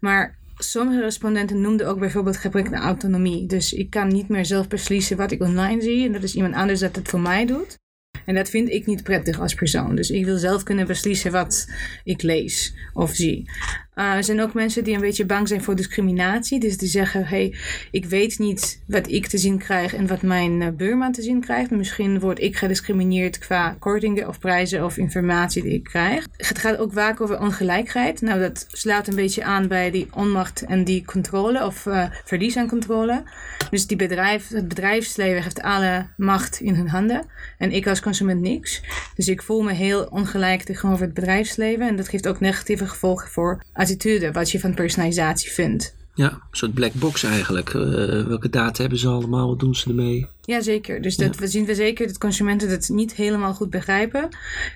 Maar 0.00 0.38
sommige 0.56 1.00
respondenten 1.00 1.60
noemden 1.60 1.86
ook 1.86 1.98
bijvoorbeeld 1.98 2.36
gebrek 2.36 2.66
aan 2.66 2.82
autonomie. 2.82 3.46
Dus 3.46 3.72
ik 3.72 3.90
kan 3.90 4.08
niet 4.08 4.28
meer 4.28 4.44
zelf 4.44 4.68
beslissen 4.68 5.16
wat 5.16 5.30
ik 5.30 5.42
online 5.42 5.82
zie. 5.82 6.06
En 6.06 6.12
dat 6.12 6.22
is 6.22 6.34
iemand 6.34 6.54
anders 6.54 6.80
dat 6.80 6.96
het 6.96 7.08
voor 7.08 7.20
mij 7.20 7.46
doet. 7.46 7.78
En 8.24 8.34
dat 8.34 8.48
vind 8.48 8.68
ik 8.68 8.86
niet 8.86 9.02
prettig 9.02 9.40
als 9.40 9.54
persoon. 9.54 9.96
Dus 9.96 10.10
ik 10.10 10.24
wil 10.24 10.38
zelf 10.38 10.62
kunnen 10.62 10.86
beslissen 10.86 11.32
wat 11.32 11.70
ik 12.04 12.22
lees 12.22 12.74
of 12.92 13.14
zie. 13.14 13.50
Uh, 13.98 14.12
er 14.12 14.24
zijn 14.24 14.40
ook 14.40 14.54
mensen 14.54 14.84
die 14.84 14.94
een 14.94 15.00
beetje 15.00 15.26
bang 15.26 15.48
zijn 15.48 15.62
voor 15.62 15.76
discriminatie. 15.76 16.60
Dus 16.60 16.76
die 16.76 16.88
zeggen: 16.88 17.26
hey, 17.26 17.54
ik 17.90 18.04
weet 18.04 18.38
niet 18.38 18.82
wat 18.86 19.10
ik 19.10 19.26
te 19.26 19.38
zien 19.38 19.58
krijg 19.58 19.94
en 19.94 20.06
wat 20.06 20.22
mijn 20.22 20.60
uh, 20.60 20.68
buurman 20.68 21.12
te 21.12 21.22
zien 21.22 21.40
krijgt. 21.40 21.70
Misschien 21.70 22.20
word 22.20 22.40
ik 22.40 22.56
gediscrimineerd 22.56 23.38
qua 23.38 23.76
kortingen 23.78 24.28
of 24.28 24.38
prijzen 24.38 24.84
of 24.84 24.96
informatie 24.96 25.62
die 25.62 25.72
ik 25.72 25.84
krijg. 25.84 26.26
Het 26.36 26.58
gaat 26.58 26.76
ook 26.76 26.92
vaak 26.92 27.20
over 27.20 27.40
ongelijkheid. 27.40 28.20
Nou, 28.20 28.40
dat 28.40 28.66
sluit 28.68 29.08
een 29.08 29.14
beetje 29.14 29.44
aan 29.44 29.68
bij 29.68 29.90
die 29.90 30.08
onmacht 30.14 30.62
en 30.62 30.84
die 30.84 31.04
controle 31.04 31.64
of 31.64 31.86
uh, 31.86 32.04
verlies 32.24 32.56
aan 32.56 32.68
controle. 32.68 33.22
Dus 33.70 33.86
die 33.86 33.96
bedrijf, 33.96 34.48
het 34.48 34.68
bedrijfsleven 34.68 35.42
heeft 35.42 35.62
alle 35.62 36.06
macht 36.16 36.60
in 36.60 36.74
hun 36.74 36.88
handen. 36.88 37.24
En 37.58 37.72
ik 37.72 37.86
als 37.86 38.00
consument 38.00 38.40
niks. 38.40 38.82
Dus 39.14 39.28
ik 39.28 39.42
voel 39.42 39.62
me 39.62 39.72
heel 39.72 40.04
ongelijk 40.04 40.62
tegenover 40.62 41.04
het 41.04 41.14
bedrijfsleven. 41.14 41.88
En 41.88 41.96
dat 41.96 42.08
geeft 42.08 42.28
ook 42.28 42.40
negatieve 42.40 42.86
gevolgen 42.86 43.30
voor 43.30 43.62
attitude, 43.86 44.32
wat 44.32 44.50
je 44.50 44.60
van 44.60 44.74
personalisatie 44.74 45.50
vindt. 45.50 45.94
Ja, 46.16 46.32
een 46.32 46.40
soort 46.50 46.74
black 46.74 46.92
box 46.92 47.22
eigenlijk. 47.22 47.74
Uh, 47.74 48.26
welke 48.26 48.48
data 48.48 48.80
hebben 48.80 48.98
ze 48.98 49.08
allemaal? 49.08 49.48
Wat 49.48 49.58
doen 49.58 49.74
ze 49.74 49.88
ermee? 49.88 50.26
Jazeker. 50.40 51.02
Dus 51.02 51.16
dat 51.16 51.34
ja. 51.34 51.40
we 51.40 51.46
zien 51.46 51.64
we 51.64 51.74
zeker 51.74 52.06
dat 52.06 52.18
consumenten 52.18 52.68
dat 52.68 52.88
niet 52.88 53.14
helemaal 53.14 53.54
goed 53.54 53.70
begrijpen. 53.70 54.28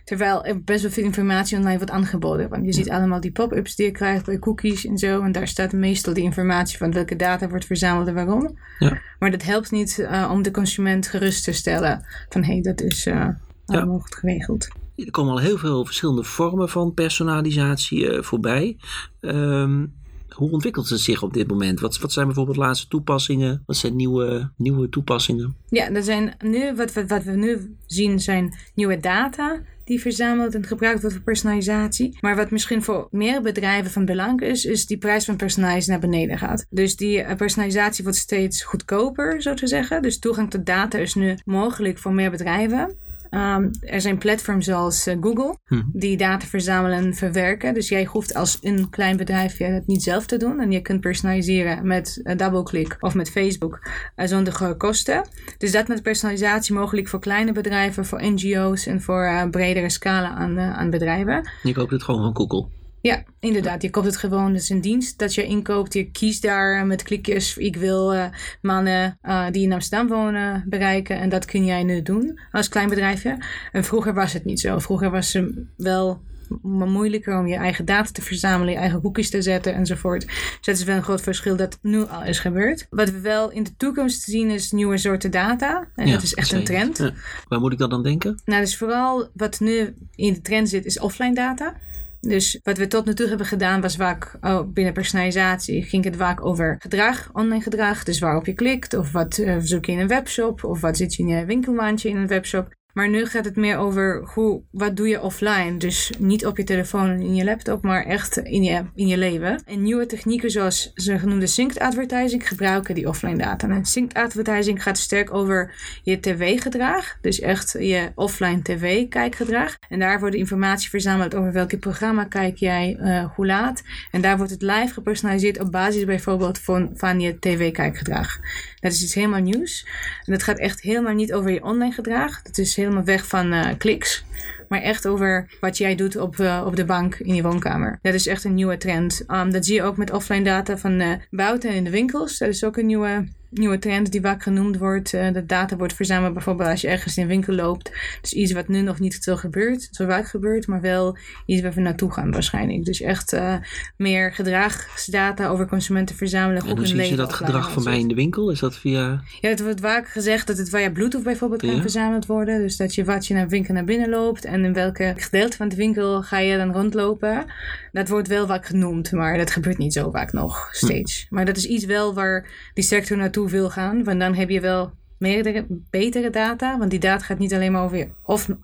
Terwijl 0.05 0.45
er 0.45 0.63
best 0.63 0.83
wel 0.83 0.91
veel 0.91 1.05
informatie 1.05 1.57
online 1.57 1.77
wordt 1.77 1.93
aangeboden. 1.93 2.49
Want 2.49 2.63
je 2.63 2.69
ja. 2.69 2.75
ziet 2.75 2.91
allemaal 2.91 3.21
die 3.21 3.33
pop-ups 3.33 3.77
die 3.77 3.87
je 3.87 3.93
krijgt 3.93 4.25
bij 4.25 4.39
cookies 4.39 4.87
en 4.87 4.99
zo. 4.99 5.23
En 5.23 5.33
daar 5.33 5.49
staat 5.49 5.73
meestal 5.73 6.15
die 6.15 6.25
informatie 6.25 6.79
van 6.79 6.93
welke 6.93 7.17
data 7.17 7.49
wordt 7.49 7.67
verzameld 7.67 8.09
en 8.09 8.15
waarom. 8.15 8.59
Ja. 8.79 9.01
Maar 9.19 9.31
dat 9.31 9.43
helpt 9.43 9.71
niet 9.71 9.99
uh, 9.99 10.31
om 10.33 10.43
de 10.43 10.51
consument 10.51 11.07
gerust 11.07 11.45
te 11.45 11.53
stellen. 11.53 12.05
Van 12.29 12.45
hé, 12.45 12.53
hey, 12.53 12.61
dat 12.61 12.81
is 12.81 13.07
uh, 13.07 13.29
allemaal 13.67 13.99
goed 13.99 14.15
geregeld. 14.15 14.69
Er 15.05 15.11
komen 15.11 15.33
al 15.33 15.39
heel 15.39 15.59
veel 15.59 15.85
verschillende 15.85 16.25
vormen 16.25 16.69
van 16.69 16.95
personalisatie 16.95 17.99
uh, 18.01 18.23
voorbij. 18.23 18.77
Um, 19.21 19.93
hoe 20.35 20.51
ontwikkelt 20.51 20.89
het 20.89 21.01
zich 21.01 21.23
op 21.23 21.33
dit 21.33 21.49
moment? 21.49 21.81
Wat, 21.81 21.99
wat 21.99 22.13
zijn 22.13 22.27
bijvoorbeeld 22.27 22.57
laatste 22.57 22.89
toepassingen? 22.89 23.63
Wat 23.67 23.77
zijn 23.77 23.97
nieuwe, 23.97 24.51
nieuwe 24.57 24.89
toepassingen? 24.89 25.57
Ja, 25.69 25.91
er 25.91 26.03
zijn 26.03 26.35
nu, 26.45 26.75
wat, 26.75 26.93
wat, 26.93 27.09
wat 27.09 27.23
we 27.23 27.33
nu 27.33 27.77
zien 27.87 28.21
zijn 28.21 28.55
nieuwe 28.75 29.01
data 29.01 29.61
die 29.85 30.01
verzameld 30.01 30.55
en 30.55 30.65
gebruikt 30.65 31.01
wordt 31.01 31.17
voor 31.17 31.25
personalisatie. 31.25 32.19
Maar 32.21 32.37
wat 32.37 32.51
misschien 32.51 32.83
voor 32.83 33.09
meer 33.11 33.43
bedrijven 33.43 33.91
van 33.91 34.05
belang 34.05 34.41
is, 34.41 34.65
is 34.65 34.87
die 34.87 34.99
prijs 34.99 35.25
van 35.25 35.37
personalisatie 35.37 35.91
naar 35.91 36.01
beneden 36.01 36.39
gaat. 36.39 36.67
Dus 36.71 36.97
die 36.97 37.35
personalisatie 37.37 38.05
wordt 38.05 38.19
steeds 38.19 38.63
goedkoper, 38.63 39.43
zo 39.43 39.55
te 39.55 39.67
zeggen. 39.67 40.03
Dus 40.03 40.19
toegang 40.19 40.51
tot 40.51 40.67
data 40.67 40.99
is 40.99 41.15
nu 41.15 41.39
mogelijk 41.45 41.99
voor 41.99 42.13
meer 42.13 42.31
bedrijven. 42.31 42.97
Um, 43.31 43.71
er 43.81 44.01
zijn 44.01 44.19
platforms 44.19 44.65
zoals 44.65 45.07
uh, 45.07 45.17
Google 45.21 45.57
hm. 45.65 45.83
die 45.93 46.17
data 46.17 46.47
verzamelen 46.47 46.99
en 46.99 47.15
verwerken. 47.15 47.75
Dus 47.75 47.89
jij 47.89 48.05
hoeft 48.05 48.35
als 48.35 48.59
een 48.61 48.91
klein 48.91 49.17
bedrijf 49.17 49.59
het 49.59 49.87
niet 49.87 50.03
zelf 50.03 50.27
te 50.27 50.37
doen. 50.37 50.61
En 50.61 50.71
je 50.71 50.81
kunt 50.81 51.01
personaliseren 51.01 51.87
met 51.87 52.21
uh, 52.23 52.37
DoubleClick 52.37 52.97
of 53.01 53.15
met 53.15 53.31
Facebook 53.31 53.89
uh, 54.17 54.27
zonder 54.27 54.77
kosten. 54.77 55.29
Dus 55.59 55.73
dat 55.73 55.89
met 55.89 56.03
personalisatie 56.03 56.75
mogelijk 56.75 57.09
voor 57.09 57.21
kleine 57.21 57.53
bedrijven, 57.53 58.07
voor 58.07 58.23
NGO's 58.23 58.87
en 58.87 59.03
voor 59.03 59.49
bredere 59.51 59.91
scala 59.91 60.35
aan, 60.35 60.59
aan 60.59 60.91
bedrijven. 60.91 61.51
Je 61.63 61.73
koopt 61.73 61.91
het 61.91 62.03
gewoon 62.03 62.21
van 62.21 62.37
Google. 62.37 62.80
Ja, 63.03 63.23
inderdaad. 63.41 63.83
Je 63.83 63.91
koopt 63.91 64.07
het 64.07 64.17
gewoon. 64.17 64.53
Het 64.53 64.63
is 64.63 64.69
een 64.69 64.81
dienst 64.81 65.19
dat 65.19 65.35
je 65.35 65.45
inkoopt. 65.45 65.93
Je 65.93 66.11
kiest 66.11 66.43
daar 66.43 66.87
met 66.87 67.03
klikjes. 67.03 67.57
Ik 67.57 67.77
wil 67.77 68.15
uh, 68.15 68.25
mannen 68.63 69.19
uh, 69.23 69.47
die 69.51 69.63
in 69.63 69.73
Amsterdam 69.73 70.09
wonen 70.09 70.65
bereiken. 70.69 71.19
En 71.19 71.29
dat 71.29 71.45
kun 71.45 71.65
jij 71.65 71.83
nu 71.83 72.03
doen 72.03 72.41
als 72.53 72.69
klein 72.69 72.89
bedrijfje. 72.89 73.39
En 73.73 73.85
vroeger 73.85 74.15
was 74.15 74.33
het 74.33 74.45
niet 74.45 74.61
zo. 74.61 74.79
Vroeger 74.79 75.11
was 75.11 75.35
er 75.35 75.53
wel 75.77 76.21
moeilijker 76.63 77.39
om 77.39 77.47
je 77.47 77.55
eigen 77.57 77.85
data 77.85 78.11
te 78.13 78.23
verzamelen, 78.23 78.73
je 78.73 78.79
eigen 78.79 79.01
cookies 79.01 79.31
te 79.31 79.43
zetten 79.43 79.75
enzovoort. 79.75 80.27
Dus 80.27 80.59
dat 80.61 80.77
is 80.77 80.85
wel 80.85 80.97
een 80.97 81.03
groot 81.03 81.21
verschil 81.21 81.57
dat 81.57 81.79
nu 81.83 82.05
al 82.05 82.25
is 82.25 82.39
gebeurd. 82.39 82.87
Wat 82.91 83.11
we 83.11 83.21
wel 83.21 83.51
in 83.51 83.63
de 83.63 83.77
toekomst 83.77 84.23
zien 84.23 84.51
is 84.51 84.71
nieuwe 84.71 84.97
soorten 84.99 85.31
data. 85.31 85.89
En 85.95 86.07
Ja, 86.07 86.13
dat 86.13 86.23
is 86.23 86.35
echt 86.35 86.49
zeker. 86.49 86.75
een 86.75 86.93
trend. 86.93 86.99
Ja. 86.99 87.21
Waar 87.49 87.61
moet 87.61 87.73
ik 87.73 87.79
dan 87.79 87.93
aan 87.93 88.03
denken? 88.03 88.41
Nou, 88.45 88.61
dus 88.61 88.77
vooral 88.77 89.29
wat 89.35 89.61
nu 89.61 89.95
in 90.15 90.33
de 90.33 90.41
trend 90.41 90.69
zit, 90.69 90.85
is 90.85 90.99
offline 91.01 91.35
data. 91.35 91.75
Dus 92.21 92.61
wat 92.63 92.79
we 92.79 92.87
tot 92.87 93.05
nu 93.05 93.15
toe 93.15 93.29
hebben 93.29 93.47
gedaan 93.47 93.81
was 93.81 93.97
vaak 93.97 94.37
oh, 94.41 94.73
binnen 94.73 94.93
personalisatie 94.93 95.83
ging 95.83 96.05
het 96.05 96.17
vaak 96.17 96.45
over 96.45 96.77
gedrag, 96.79 97.31
online 97.33 97.63
gedrag. 97.63 98.05
Dus 98.05 98.19
waarop 98.19 98.47
je 98.47 98.53
klikt 98.53 98.95
of 98.95 99.13
wat 99.13 99.39
eh, 99.39 99.57
zoek 99.59 99.85
je 99.85 99.93
in 99.93 99.99
een 99.99 100.09
webshop 100.09 100.65
of 100.65 100.81
wat 100.81 100.97
zit 100.97 101.15
je 101.15 101.23
in 101.23 101.29
je 101.29 101.45
winkelmandje 101.45 102.09
in 102.09 102.17
een 102.17 102.27
webshop. 102.27 102.79
Maar 102.95 103.09
nu 103.09 103.27
gaat 103.27 103.45
het 103.45 103.57
meer 103.57 103.77
over 103.77 104.23
hoe, 104.35 104.63
wat 104.71 104.97
doe 104.97 105.09
je 105.09 105.21
offline. 105.21 105.77
Dus 105.77 106.13
niet 106.19 106.47
op 106.47 106.57
je 106.57 106.65
telefoon 106.65 107.09
en 107.09 107.21
in 107.21 107.35
je 107.35 107.45
laptop, 107.45 107.83
maar 107.83 108.05
echt 108.05 108.37
in 108.37 108.63
je, 108.63 108.85
in 108.95 109.07
je 109.07 109.19
leven. 109.19 109.63
En 109.67 109.83
nieuwe 109.83 110.07
technieken 110.07 110.51
zoals 110.51 110.91
zogenoemde 110.95 111.47
synced 111.47 111.79
advertising 111.79 112.49
gebruiken 112.49 112.95
die 112.95 113.09
offline 113.09 113.37
data. 113.37 113.69
En 113.69 113.85
synced 113.85 114.15
advertising 114.15 114.83
gaat 114.83 114.99
sterk 114.99 115.35
over 115.35 115.75
je 116.03 116.21
tv-gedrag. 116.21 117.17
Dus 117.21 117.41
echt 117.41 117.77
je 117.79 118.13
offline 118.15 118.63
tv-kijkgedrag. 118.63 119.77
En 119.89 119.99
daar 119.99 120.21
wordt 120.21 120.35
informatie 120.35 120.91
verzameld 120.91 121.35
over 121.35 121.53
welke 121.53 121.79
programma 121.79 122.25
kijk 122.25 122.57
jij, 122.57 122.97
eh, 123.01 123.25
hoe 123.35 123.47
laat. 123.47 123.83
En 124.11 124.21
daar 124.21 124.37
wordt 124.37 124.53
het 124.53 124.63
live 124.63 124.93
gepersonaliseerd 124.93 125.61
op 125.61 125.71
basis 125.71 126.05
bijvoorbeeld 126.05 126.59
van, 126.59 126.91
van 126.95 127.21
je 127.21 127.39
tv-kijkgedrag. 127.39 128.39
Dat 128.81 128.93
is 128.93 129.03
iets 129.03 129.15
helemaal 129.15 129.41
nieuws. 129.41 129.87
En 130.25 130.33
dat 130.33 130.43
gaat 130.43 130.59
echt 130.59 130.81
helemaal 130.81 131.15
niet 131.15 131.33
over 131.33 131.51
je 131.51 131.63
online 131.63 131.93
gedrag. 131.93 132.43
Dat 132.43 132.59
is 132.59 132.77
helemaal 132.81 133.05
weg 133.05 133.27
van 133.27 133.53
eh, 133.53 133.69
kliks. 133.79 134.25
Maar 134.69 134.83
echt 134.83 135.07
over 135.07 135.51
wat 135.61 135.79
jij 135.79 135.95
doet 135.95 136.17
op, 136.17 136.39
eh, 136.39 136.63
op 136.67 136.77
de 136.77 136.85
bank 136.85 137.15
in 137.15 137.35
je 137.35 137.43
woonkamer. 137.43 137.99
Dat 138.03 138.15
is 138.15 138.27
echt 138.27 138.45
een 138.45 138.55
nieuwe 138.55 138.77
trend. 138.77 139.25
Um, 139.29 139.53
dat 139.53 139.65
zie 139.65 139.75
je 139.75 139.83
ook 139.83 139.97
met 139.97 140.13
offline 140.13 140.45
data 140.45 140.79
van 140.79 141.01
eh 141.01 141.13
buiten 141.31 141.71
en 141.71 141.77
in 141.77 141.85
de 141.85 141.91
winkels. 141.91 142.39
Dat 142.39 142.49
is 142.49 142.65
ook 142.65 142.77
een 142.77 142.87
nieuwe, 142.87 143.25
nieuwe 143.51 143.79
trend 143.79 144.13
die 144.13 144.21
vaak 144.21 144.43
genoemd 144.43 144.79
wordt. 144.79 145.15
Eh, 145.15 145.33
dat 145.33 145.49
data 145.49 145.77
wordt 145.77 145.95
verzameld 145.95 146.33
bijvoorbeeld 146.33 146.69
als 146.69 146.81
je 146.81 146.89
ergens 146.89 147.17
in 147.17 147.23
een 147.23 147.29
winkel 147.29 147.55
loopt. 147.55 147.93
Dus 148.21 148.33
iets 148.33 148.53
wat 148.53 148.69
nu 148.69 148.81
nog 148.81 148.99
niet 148.99 149.19
zo 149.21 149.37
gebeurt, 149.37 149.89
zo 149.91 150.07
vaak 150.07 150.29
gebeurt. 150.29 150.67
Maar 150.67 150.81
wel 150.81 151.17
iets 151.47 151.63
waar 151.63 151.73
we 151.73 151.81
naartoe 151.81 152.13
gaan 152.13 152.31
waarschijnlijk. 152.31 152.85
Dus 152.85 153.01
echt 153.01 153.33
eh, 153.33 153.55
meer 153.97 154.33
gedragsdata 154.33 155.49
over 155.49 155.67
consumenten 155.67 156.17
verzamelen. 156.17 156.63
En 156.63 156.69
hoe 156.69 156.77
hun 156.77 156.87
zie 156.87 157.11
je 157.11 157.17
dat 157.17 157.33
gedrag 157.33 157.73
van 157.73 157.83
mij 157.83 157.99
in 157.99 158.09
de 158.09 158.15
winkel? 158.15 158.51
Is 158.51 158.61
dat 158.61 158.77
via... 158.77 159.23
Ja, 159.41 159.49
het 159.49 159.63
wordt 159.63 159.81
vaak 159.81 160.09
gezegd 160.09 160.47
dat 160.47 160.59
het 160.59 160.69
via 160.69 160.91
Bluetooth 160.91 161.23
bijvoorbeeld 161.23 161.61
kan 161.61 161.81
verzameld 161.81 162.27
worden. 162.27 162.61
Dus 162.61 162.77
dat 162.77 162.95
je 162.95 163.05
wat 163.05 163.27
je 163.27 163.35
naar 163.35 163.45
de 163.45 163.51
winkel 163.51 163.75
naar 163.75 163.85
binnen 163.85 164.09
loopt 164.09 164.45
en 164.45 164.65
in 164.65 164.73
welke 164.73 165.15
gedeelte 165.17 165.57
van 165.57 165.69
de 165.69 165.77
winkel 165.77 166.23
ga 166.23 166.39
je 166.39 166.57
dan 166.57 166.73
rondlopen. 166.73 167.45
Dat 167.93 168.09
wordt 168.09 168.29
wel 168.29 168.47
vaak 168.47 168.67
genoemd, 168.67 169.13
maar 169.13 169.39
dat 169.39 169.51
gebeurt 169.51 169.79
niet 169.79 169.93
zo 169.93 170.11
vaak 170.11 170.33
nog 170.33 170.69
steeds. 170.71 171.27
Maar 171.31 171.45
dat 171.45 171.57
is 171.57 171.67
iets 171.67 171.85
wel 171.85 172.15
waar 172.15 172.47
die 172.75 172.85
sector 172.85 173.17
naartoe 173.17 173.40
wil 173.49 173.71
gaan. 173.71 174.05
Want 174.05 174.21
dan 174.21 174.35
heb 174.35 174.51
je 174.51 174.61
wel 174.61 174.93
meerdere, 175.21 175.67
betere 175.91 176.31
data. 176.31 176.79
Want 176.79 176.91
die 176.91 177.01
data 177.01 177.25
gaat 177.25 177.39
niet 177.39 177.55
alleen 177.55 177.73
maar 177.73 177.83
over 177.83 177.97
je 177.97 178.09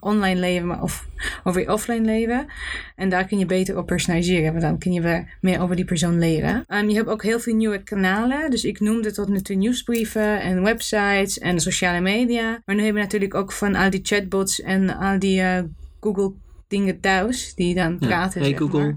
online 0.01 0.41
leven, 0.41 0.67
maar 0.67 0.83
of, 0.83 1.07
over 1.45 1.61
je 1.61 1.73
offline 1.73 2.05
leven. 2.05 2.47
En 2.97 3.09
daar 3.09 3.27
kun 3.27 3.39
je 3.39 3.47
beter 3.47 3.79
op 3.79 3.87
personaliseren. 3.87 4.51
Want 4.51 4.63
dan 4.63 4.79
kun 4.79 4.93
je 4.93 5.01
weer 5.01 5.37
meer 5.41 5.61
over 5.61 5.77
die 5.77 5.85
persoon 5.85 6.19
leren. 6.19 6.65
En 6.67 6.91
je 6.91 6.97
hebt 6.97 7.09
ook 7.09 7.23
heel 7.23 7.41
veel 7.41 7.55
nieuwe 7.55 7.83
kanalen. 7.83 8.51
Dus 8.51 8.65
ik 8.65 8.81
noemde 8.81 9.13
tot 9.13 9.29
nu 9.29 9.41
toe 9.41 9.57
nieuwsbrieven 9.57 10.41
en 10.41 10.63
websites 10.63 11.39
en 11.39 11.61
sociale 11.61 12.01
media. 12.01 12.63
Maar 12.65 12.75
nu 12.75 12.83
hebben 12.83 13.01
we 13.01 13.07
natuurlijk 13.07 13.35
ook 13.35 13.53
van 13.53 13.75
al 13.75 13.91
die 13.91 14.01
chatbots 14.03 14.61
en 14.61 14.97
al 14.97 15.19
die 15.19 15.41
eh, 15.41 15.63
Google 16.01 16.33
dingen 16.69 17.01
thuis. 17.01 17.55
Die 17.55 17.75
dan 17.75 17.97
Ja. 18.01 18.07
praten. 18.07 18.41
Hey 18.41 18.49
zeg 18.51 18.59
Google. 18.59 18.83
maar. 18.85 18.97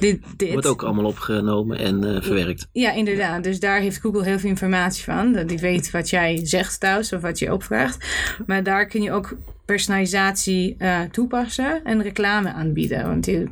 Dit, 0.00 0.20
dit. 0.36 0.52
Wordt 0.52 0.66
ook 0.66 0.82
allemaal 0.82 1.04
opgenomen 1.04 1.78
en 1.78 2.04
eh, 2.04 2.22
verwerkt. 2.22 2.68
Ja, 2.72 2.92
inderdaad. 2.92 3.44
Dus 3.44 3.60
daar 3.60 3.80
heeft 3.80 4.00
Google 4.00 4.24
heel 4.24 4.38
veel 4.38 4.50
informatie 4.50 5.04
van. 5.04 5.32
Dat 5.32 5.48
die 5.48 5.58
weet 5.58 5.90
wat 5.98 6.10
jij 6.10 6.40
zegt 6.46 6.80
thuis 6.80 7.12
of 7.12 7.20
wat 7.20 7.38
je 7.38 7.52
opvraagt. 7.52 8.06
Maar 8.46 8.62
daar 8.62 8.86
kun 8.86 9.02
je 9.02 9.12
ook 9.12 9.36
personalisatie 9.64 10.74
eh, 10.78 11.00
toepassen 11.10 11.84
en 11.84 12.02
reclame 12.02 12.52
aanbieden. 12.52 13.06
Want 13.06 13.26
je- 13.26 13.48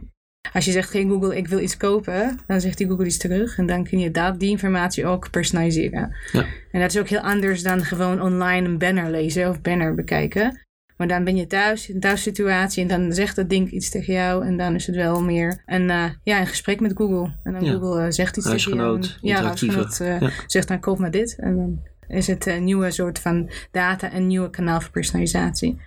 als 0.53 0.65
je 0.65 0.71
zegt 0.73 0.91
geen 0.91 1.09
Google, 1.09 1.37
ik 1.37 1.49
wil 1.49 1.59
iets 1.61 1.77
kopen, 1.77 2.39
dan 2.47 2.61
zegt 2.61 2.79
die 2.79 2.87
Google 2.89 3.07
iets 3.07 3.19
terug. 3.19 3.59
En 3.59 3.67
dan 3.67 3.85
kun 3.85 3.99
je 3.99 4.11
dat, 4.11 4.41
die 4.41 4.51
informatie 4.51 5.07
ook 5.07 5.31
personaliseren. 5.31 6.15
Ja. 6.33 6.45
En 6.71 6.81
dat 6.81 6.91
is 6.95 6.99
ook 7.01 7.09
heel 7.09 7.21
anders 7.21 7.63
dan 7.63 7.85
gewoon 7.85 8.21
online 8.23 8.69
een 8.69 8.79
banner 8.79 9.11
lezen 9.11 9.49
of 9.49 9.61
banner 9.61 9.95
bekijken. 9.95 10.66
Maar 10.97 11.09
dan 11.09 11.25
ben 11.25 11.37
je 11.37 11.47
thuis, 11.47 11.89
in 11.89 11.95
een 11.95 12.01
thuissituatie 12.01 12.83
en 12.83 12.89
dan 12.89 13.13
zegt 13.13 13.37
dat 13.37 13.49
ding 13.49 13.71
iets 13.71 13.91
tegen 13.91 14.13
jou. 14.15 14.47
En 14.47 14.57
dan 14.57 14.75
is 14.75 14.87
het 14.87 14.97
wel 14.97 15.23
meer 15.23 15.63
een, 15.67 15.91
eh, 15.91 16.11
ja, 16.23 16.41
een 16.41 16.47
gesprek 16.47 16.81
met 16.81 16.93
Google. 16.97 17.35
En 17.43 17.53
dan 17.53 17.65
Ja. 17.65 17.73
Google 17.73 18.03
eh, 18.05 18.11
zegt 18.11 18.37
iets 18.37 18.47
tegen 18.51 18.75
jou. 18.77 18.89
Huisgenoot, 18.89 19.19
En- 19.23 19.29
Ja, 19.29 19.43
huisgenoot 19.43 20.01
eh, 20.01 20.21
Ja. 20.21 20.31
zegt 20.47 20.69
dan 20.69 20.81
koop 20.81 20.99
maar 20.99 21.11
dit. 21.11 21.37
En 21.39 21.57
dan 21.57 21.81
is 22.09 22.27
het 22.27 22.47
een 22.47 22.65
nieuwe 22.65 22.91
soort 22.91 23.19
van 23.19 23.51
data, 23.71 24.15
een 24.15 24.27
nieuwe 24.27 24.51
kanaal 24.51 24.81
voor 24.81 24.91
personalisatie. 24.91 25.81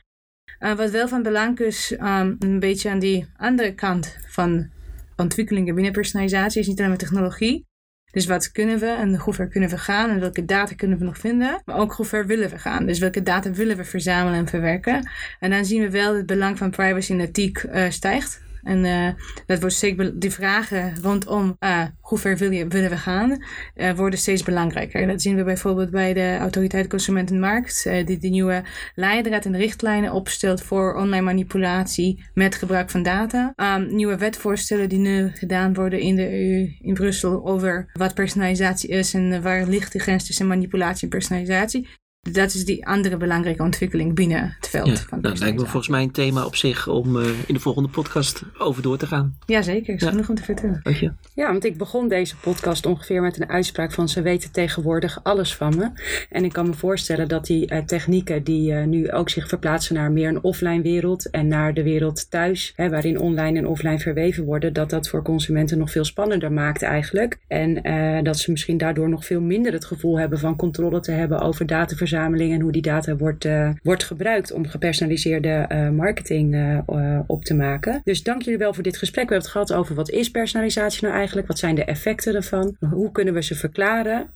Wat 0.60 0.90
wel 0.92 1.08
van 1.08 1.24
belang 1.24 1.60
is, 1.60 1.96
um, 2.02 2.36
een 2.40 2.60
beetje 2.60 2.90
aan 2.90 3.00
die 3.00 3.26
andere 3.38 3.74
kant 3.74 4.18
van 4.28 4.70
ontwikkelingen 5.16 5.74
binnen 5.76 5.94
personalisatie, 5.94 6.62
is 6.62 6.68
niet 6.68 6.78
alleen 6.78 6.90
maar 6.90 6.98
technologie. 7.00 7.68
Dus 8.12 8.26
wat 8.26 8.52
kunnen 8.52 8.80
we 8.80 8.86
en 8.86 9.16
hoe 9.16 9.34
ver 9.34 9.48
kunnen 9.48 9.70
we 9.70 9.78
gaan 9.78 10.10
en 10.10 10.20
welke 10.20 10.46
data 10.46 10.76
kunnen 10.76 10.98
we 10.98 11.06
nog 11.06 11.18
vinden. 11.18 11.62
Maar 11.66 11.78
ook 11.78 11.94
hoe 11.94 12.06
ver 12.06 12.26
willen 12.26 12.50
we 12.50 12.60
gaan. 12.60 12.86
Dus 12.86 13.00
welke 13.00 13.24
data 13.24 13.52
willen 13.52 13.78
we 13.78 13.84
verzamelen 13.84 14.40
en 14.40 14.48
verwerken. 14.48 15.10
En 15.40 15.50
dan 15.50 15.66
zien 15.66 15.82
we 15.82 15.90
wel 15.90 16.08
dat 16.08 16.16
het 16.16 16.26
belang 16.26 16.58
van 16.58 16.70
privacy 16.70 17.12
en 17.12 17.20
ethiek 17.20 17.58
eh, 17.58 17.90
stijgt. 17.90 18.42
En 18.64 18.86
eh, 18.86 19.08
dat 19.46 19.60
wordt 19.60 19.76
steeds 19.76 20.12
die 20.14 20.32
vragen 20.32 20.94
rondom 21.02 21.56
eh, 21.60 21.84
hoe 22.02 22.18
ver 22.18 22.38
willen 22.38 22.70
we 22.70 22.98
gaan, 22.98 23.44
eh, 23.76 23.92
worden 23.94 24.20
steeds 24.20 24.44
belangrijker. 24.44 25.08
Dat 25.08 25.22
zien 25.22 25.36
we 25.36 25.44
bijvoorbeeld 25.44 25.92
bij 25.92 26.14
de 26.14 26.38
Autoriteit 26.40 26.88
Consumentenmarkt, 26.88 27.84
die 28.06 28.18
de 28.18 28.28
nieuwe 28.28 28.64
leidraad 28.96 29.46
en 29.46 29.58
richtlijnen 29.58 30.14
opstelt 30.14 30.62
voor 30.62 30.96
online 30.96 31.24
manipulatie 31.24 32.24
met 32.34 32.56
gebruik 32.56 32.90
van 32.90 33.04
data. 33.04 33.54
Um, 33.56 33.96
nieuwe 33.96 34.18
wetvoorstellen 34.18 34.90
die 34.90 35.00
nu 35.00 35.32
gedaan 35.34 35.74
worden 35.74 36.00
in 36.00 36.16
de 36.16 36.32
EU 36.32 36.70
in 36.80 36.94
Brussel 36.94 37.46
over 37.46 37.90
wat 37.94 38.14
personalisatie 38.14 38.90
is 38.90 39.14
en 39.14 39.42
waar 39.42 39.68
ligt 39.68 39.92
de 39.92 40.00
grens 40.00 40.26
tussen 40.26 40.48
manipulatie 40.48 41.04
en 41.04 41.10
personalisatie. 41.10 41.88
Dat 42.22 42.54
is 42.54 42.66
die 42.66 42.88
andere 42.88 43.18
belangrijke 43.18 43.64
ontwikkeling 43.64 44.16
binnen 44.16 44.56
het 44.60 44.70
veld 44.70 44.88
Ja, 44.88 44.96
van 44.96 45.22
dat 45.22 45.40
lijkt 45.40 45.56
me 45.58 45.62
volgens 45.64 45.88
mij 45.88 46.04
een 46.04 46.12
thema 46.12 46.46
op 46.46 46.56
zich 46.56 46.88
om 46.88 47.20
eh, 47.22 47.28
in 47.48 47.54
de 47.54 47.60
volgende 47.60 47.90
podcast 47.90 48.44
over 48.58 48.82
door 48.82 48.98
te 48.98 49.08
gaan. 49.08 49.38
Jazeker, 49.46 49.94
is 49.96 50.02
Ja. 50.02 50.10
genoeg 50.10 50.30
om 50.30 50.36
te 50.36 50.44
vertellen. 50.44 50.82
Je? 50.84 51.12
Ja, 51.36 51.52
want 51.52 51.66
ik 51.66 51.78
begon 51.78 52.08
deze 52.08 52.36
podcast 52.38 52.86
ongeveer 52.86 53.22
met 53.22 53.40
een 53.40 53.50
uitspraak 53.50 53.92
van 53.92 54.10
ze 54.10 54.22
weten 54.22 54.52
tegenwoordig 54.52 55.20
alles 55.24 55.56
van 55.56 55.76
me. 55.78 55.90
En 56.30 56.44
ik 56.44 56.52
kan 56.54 56.68
me 56.68 56.74
voorstellen 56.74 57.28
dat 57.28 57.46
die 57.46 57.68
eh, 57.68 57.84
technieken 57.86 58.44
die 58.44 58.74
eh, 58.74 58.86
nu 58.86 59.12
ook 59.12 59.30
zich 59.30 59.48
verplaatsen 59.48 59.96
naar 59.96 60.12
meer 60.12 60.28
een 60.28 60.44
offline 60.44 60.82
wereld 60.82 61.30
en 61.30 61.48
naar 61.48 61.74
de 61.74 61.84
wereld 61.84 62.30
thuis, 62.32 62.74
hè, 62.76 62.90
waarin 62.90 63.20
online 63.20 63.58
en 63.58 63.68
offline 63.68 64.00
verweven 64.00 64.44
worden, 64.46 64.74
dat 64.74 64.90
dat 64.90 65.10
voor 65.10 65.22
consumenten 65.24 65.78
nog 65.78 65.92
veel 65.92 66.06
spannender 66.06 66.52
maakt 66.52 66.82
eigenlijk. 66.82 67.38
En 67.48 67.82
eh, 67.84 68.24
dat 68.24 68.40
ze 68.40 68.52
misschien 68.52 68.78
daardoor 68.78 69.10
nog 69.10 69.26
veel 69.26 69.42
minder 69.42 69.74
het 69.74 69.86
gevoel 69.86 70.20
hebben 70.20 70.40
van 70.40 70.56
controle 70.56 71.00
te 71.00 71.12
hebben 71.12 71.40
over 71.40 71.66
dataverzameling 71.66 72.08
en 72.14 72.62
hoe 72.62 72.72
die 72.72 72.82
data 72.82 73.16
wordt, 73.16 73.46
eh, 73.46 73.70
wordt 73.84 74.04
gebruikt 74.04 74.52
om 74.52 74.68
gepersonaliseerde 74.68 75.50
eh, 75.50 75.90
marketing 75.90 76.56
eh, 76.56 77.20
op 77.28 77.44
te 77.44 77.54
maken. 77.54 78.02
Dus 78.04 78.24
dank 78.24 78.42
jullie 78.42 78.60
wel 78.60 78.74
voor 78.74 78.84
dit 78.84 78.98
gesprek. 78.98 79.28
We 79.28 79.34
hebben 79.34 79.52
het 79.52 79.58
gehad 79.58 79.82
over 79.82 79.96
wat 79.96 80.10
is 80.10 80.32
personalisatie 80.32 81.04
nou 81.04 81.16
eigenlijk? 81.16 81.48
Wat 81.48 81.60
zijn 81.60 81.76
de 81.76 81.84
effecten 81.84 82.36
ervan? 82.36 82.76
Hoe 82.90 83.12
kunnen 83.12 83.34
we 83.34 83.44
ze 83.44 83.56
verklaren? 83.56 84.30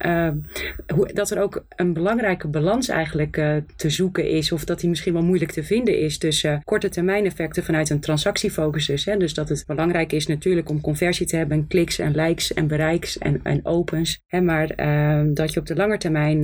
Hoe, 0.94 1.14
dat 1.14 1.32
er 1.32 1.42
ook 1.42 1.66
een 1.76 1.94
belangrijke 1.94 2.48
balans 2.48 2.90
eigenlijk 2.90 3.62
te 3.76 3.90
zoeken 3.90 4.30
is, 4.30 4.52
of 4.52 4.66
dat 4.66 4.80
die 4.80 4.90
misschien 4.90 5.14
wel 5.14 5.24
moeilijk 5.24 5.52
te 5.52 5.64
vinden 5.64 6.00
is 6.00 6.18
tussen 6.18 6.62
korte 6.64 6.90
termijn 6.90 7.26
effecten 7.26 7.64
vanuit 7.64 7.90
een 7.90 8.00
transactiefocus 8.00 8.86
dus. 8.86 9.06
Hè? 9.06 9.18
Dus 9.18 9.34
dat 9.34 9.50
het 9.50 9.64
belangrijk 9.68 10.12
is 10.12 10.28
natuurlijk 10.28 10.70
om 10.70 10.82
conversie 10.82 11.26
te 11.26 11.36
hebben, 11.36 11.58
en 11.58 11.68
kliks 11.68 12.00
en 12.00 12.16
likes 12.16 12.54
en 12.54 12.68
bereiks 12.68 13.18
en, 13.18 13.40
en 13.44 13.66
opens. 13.66 14.22
Hè? 14.28 14.42
Maar 14.42 14.70
eh, 14.70 15.22
dat 15.34 15.54
je 15.54 15.60
op 15.60 15.66
de 15.66 15.76
lange 15.76 15.98
termijn 15.98 16.42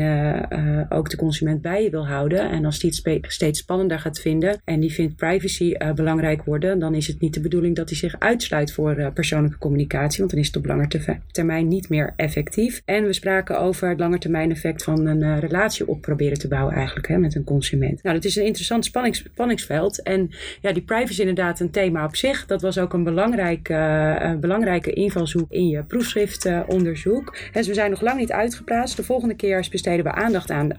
ook 0.89 1.09
de 1.09 1.17
consument 1.19 1.61
bij 1.61 1.83
je 1.83 1.89
wil 1.89 2.07
houden. 2.07 2.49
En 2.49 2.65
als 2.65 2.79
die 2.79 2.89
het 2.89 3.31
steeds 3.31 3.59
spannender 3.59 3.99
gaat 3.99 4.19
vinden 4.19 4.61
en 4.63 4.79
die 4.79 4.93
vindt 4.93 5.15
privacy 5.15 5.71
eh, 5.71 5.91
belangrijk 5.91 6.43
worden, 6.43 6.79
dan 6.79 6.95
is 6.95 7.07
het 7.07 7.19
niet 7.19 7.33
de 7.33 7.41
bedoeling 7.41 7.75
dat 7.75 7.89
hij 7.89 7.97
zich 7.97 8.19
uitsluit 8.19 8.71
voor 8.71 8.95
eh, 8.95 9.07
persoonlijke 9.13 9.57
communicatie, 9.57 10.19
want 10.19 10.31
dan 10.31 10.39
is 10.39 10.47
het 10.47 10.55
op 10.55 10.65
lange 10.65 10.87
termijn 11.31 11.67
niet 11.67 11.89
meer 11.89 12.13
effectief. 12.15 12.81
En 12.85 13.05
we 13.05 13.13
spraken 13.13 13.59
over 13.59 13.89
het 13.89 13.99
langetermijn 13.99 14.51
effect 14.51 14.83
van 14.83 15.05
een 15.05 15.23
eh, 15.23 15.39
relatie 15.39 15.87
op 15.87 16.01
proberen 16.01 16.39
te 16.39 16.47
bouwen 16.47 16.75
eigenlijk 16.75 17.07
hè, 17.07 17.17
met 17.17 17.35
een 17.35 17.43
consument. 17.43 18.03
Nou, 18.03 18.15
dat 18.15 18.25
is 18.25 18.35
een 18.35 18.45
interessant 18.45 18.85
spannings, 18.85 19.19
spanningsveld. 19.19 20.01
En 20.01 20.29
ja, 20.61 20.71
die 20.71 20.81
privacy 20.81 21.11
is 21.11 21.19
inderdaad 21.19 21.59
een 21.59 21.71
thema 21.71 22.05
op 22.05 22.15
zich. 22.15 22.45
Dat 22.45 22.61
was 22.61 22.77
ook 22.77 22.93
een 22.93 23.03
belangrijk, 23.03 23.69
eh, 23.69 24.33
belangrijke 24.35 24.93
invalshoek 24.93 25.51
in 25.51 25.67
je 25.67 25.83
proefschriftonderzoek. 25.83 27.37
dus 27.51 27.67
we 27.67 27.73
zijn 27.73 27.89
nog 27.89 28.01
lang 28.01 28.19
niet 28.19 28.31
uitgeplaatst. 28.31 28.97
De 28.97 29.03
volgende 29.03 29.35
keer 29.35 29.67
besteden 29.71 30.05
we 30.05 30.11
aandacht 30.11 30.51
aan 30.51 30.67
de 30.67 30.77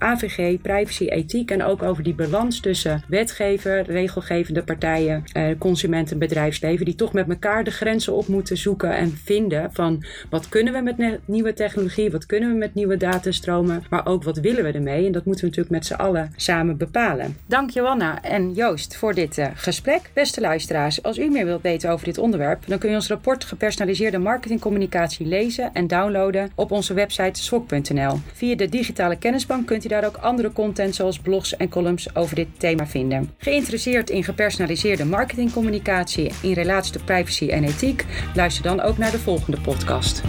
Privacy, 0.61 1.05
ethiek 1.05 1.51
en 1.51 1.63
ook 1.63 1.83
over 1.83 2.03
die 2.03 2.13
balans 2.13 2.59
tussen 2.59 3.03
wetgever, 3.07 3.81
regelgevende 3.81 4.63
partijen, 4.63 5.23
eh, 5.33 5.45
consumenten, 5.57 6.19
bedrijfsleven, 6.19 6.85
die 6.85 6.95
toch 6.95 7.13
met 7.13 7.29
elkaar 7.29 7.63
de 7.63 7.71
grenzen 7.71 8.13
op 8.13 8.27
moeten 8.27 8.57
zoeken 8.57 8.95
en 8.95 9.17
vinden 9.23 9.69
van 9.73 10.03
wat 10.29 10.49
kunnen 10.49 10.73
we 10.73 10.81
met 10.81 11.19
nieuwe 11.25 11.53
technologie, 11.53 12.11
wat 12.11 12.25
kunnen 12.25 12.49
we 12.49 12.55
met 12.55 12.73
nieuwe 12.73 12.97
datastromen, 12.97 13.83
maar 13.89 14.05
ook 14.05 14.23
wat 14.23 14.37
willen 14.37 14.63
we 14.63 14.71
ermee. 14.71 15.05
En 15.05 15.11
dat 15.11 15.25
moeten 15.25 15.43
we 15.43 15.49
natuurlijk 15.49 15.75
met 15.75 15.85
z'n 15.85 15.93
allen 15.93 16.33
samen 16.35 16.77
bepalen. 16.77 17.37
Dank 17.45 17.69
Johanna 17.69 18.23
en 18.23 18.53
Joost 18.53 18.95
voor 18.95 19.13
dit 19.13 19.37
uh, 19.37 19.47
gesprek. 19.55 20.09
Beste 20.13 20.41
luisteraars, 20.41 21.03
als 21.03 21.17
u 21.17 21.29
meer 21.29 21.45
wilt 21.45 21.61
weten 21.61 21.89
over 21.89 22.05
dit 22.05 22.17
onderwerp, 22.17 22.63
dan 22.67 22.77
kun 22.77 22.89
je 22.89 22.95
ons 22.95 23.07
rapport 23.07 23.43
gepersonaliseerde 23.43 24.17
marketingcommunicatie 24.17 25.25
lezen 25.25 25.73
en 25.73 25.87
downloaden 25.87 26.51
op 26.55 26.71
onze 26.71 26.93
website 26.93 27.41
swok.nl. 27.43 28.19
Via 28.33 28.55
de 28.55 28.69
digitale 28.69 29.17
kennisbank 29.17 29.67
kunt 29.67 29.85
u 29.85 29.87
daar 29.87 30.05
ook 30.05 30.17
andere 30.21 30.51
content 30.51 30.95
zoals 30.95 31.19
blogs 31.19 31.57
en 31.57 31.69
columns 31.69 32.15
over 32.15 32.35
dit 32.35 32.47
thema 32.57 32.87
vinden. 32.87 33.33
Geïnteresseerd 33.37 34.09
in 34.09 34.23
gepersonaliseerde 34.23 35.05
marketingcommunicatie 35.05 36.31
in 36.41 36.53
relatie 36.53 36.93
tot 36.93 37.05
privacy 37.05 37.47
en 37.47 37.63
ethiek? 37.63 38.05
Luister 38.35 38.63
dan 38.63 38.81
ook 38.81 38.97
naar 38.97 39.11
de 39.11 39.19
volgende 39.19 39.61
podcast. 39.61 40.21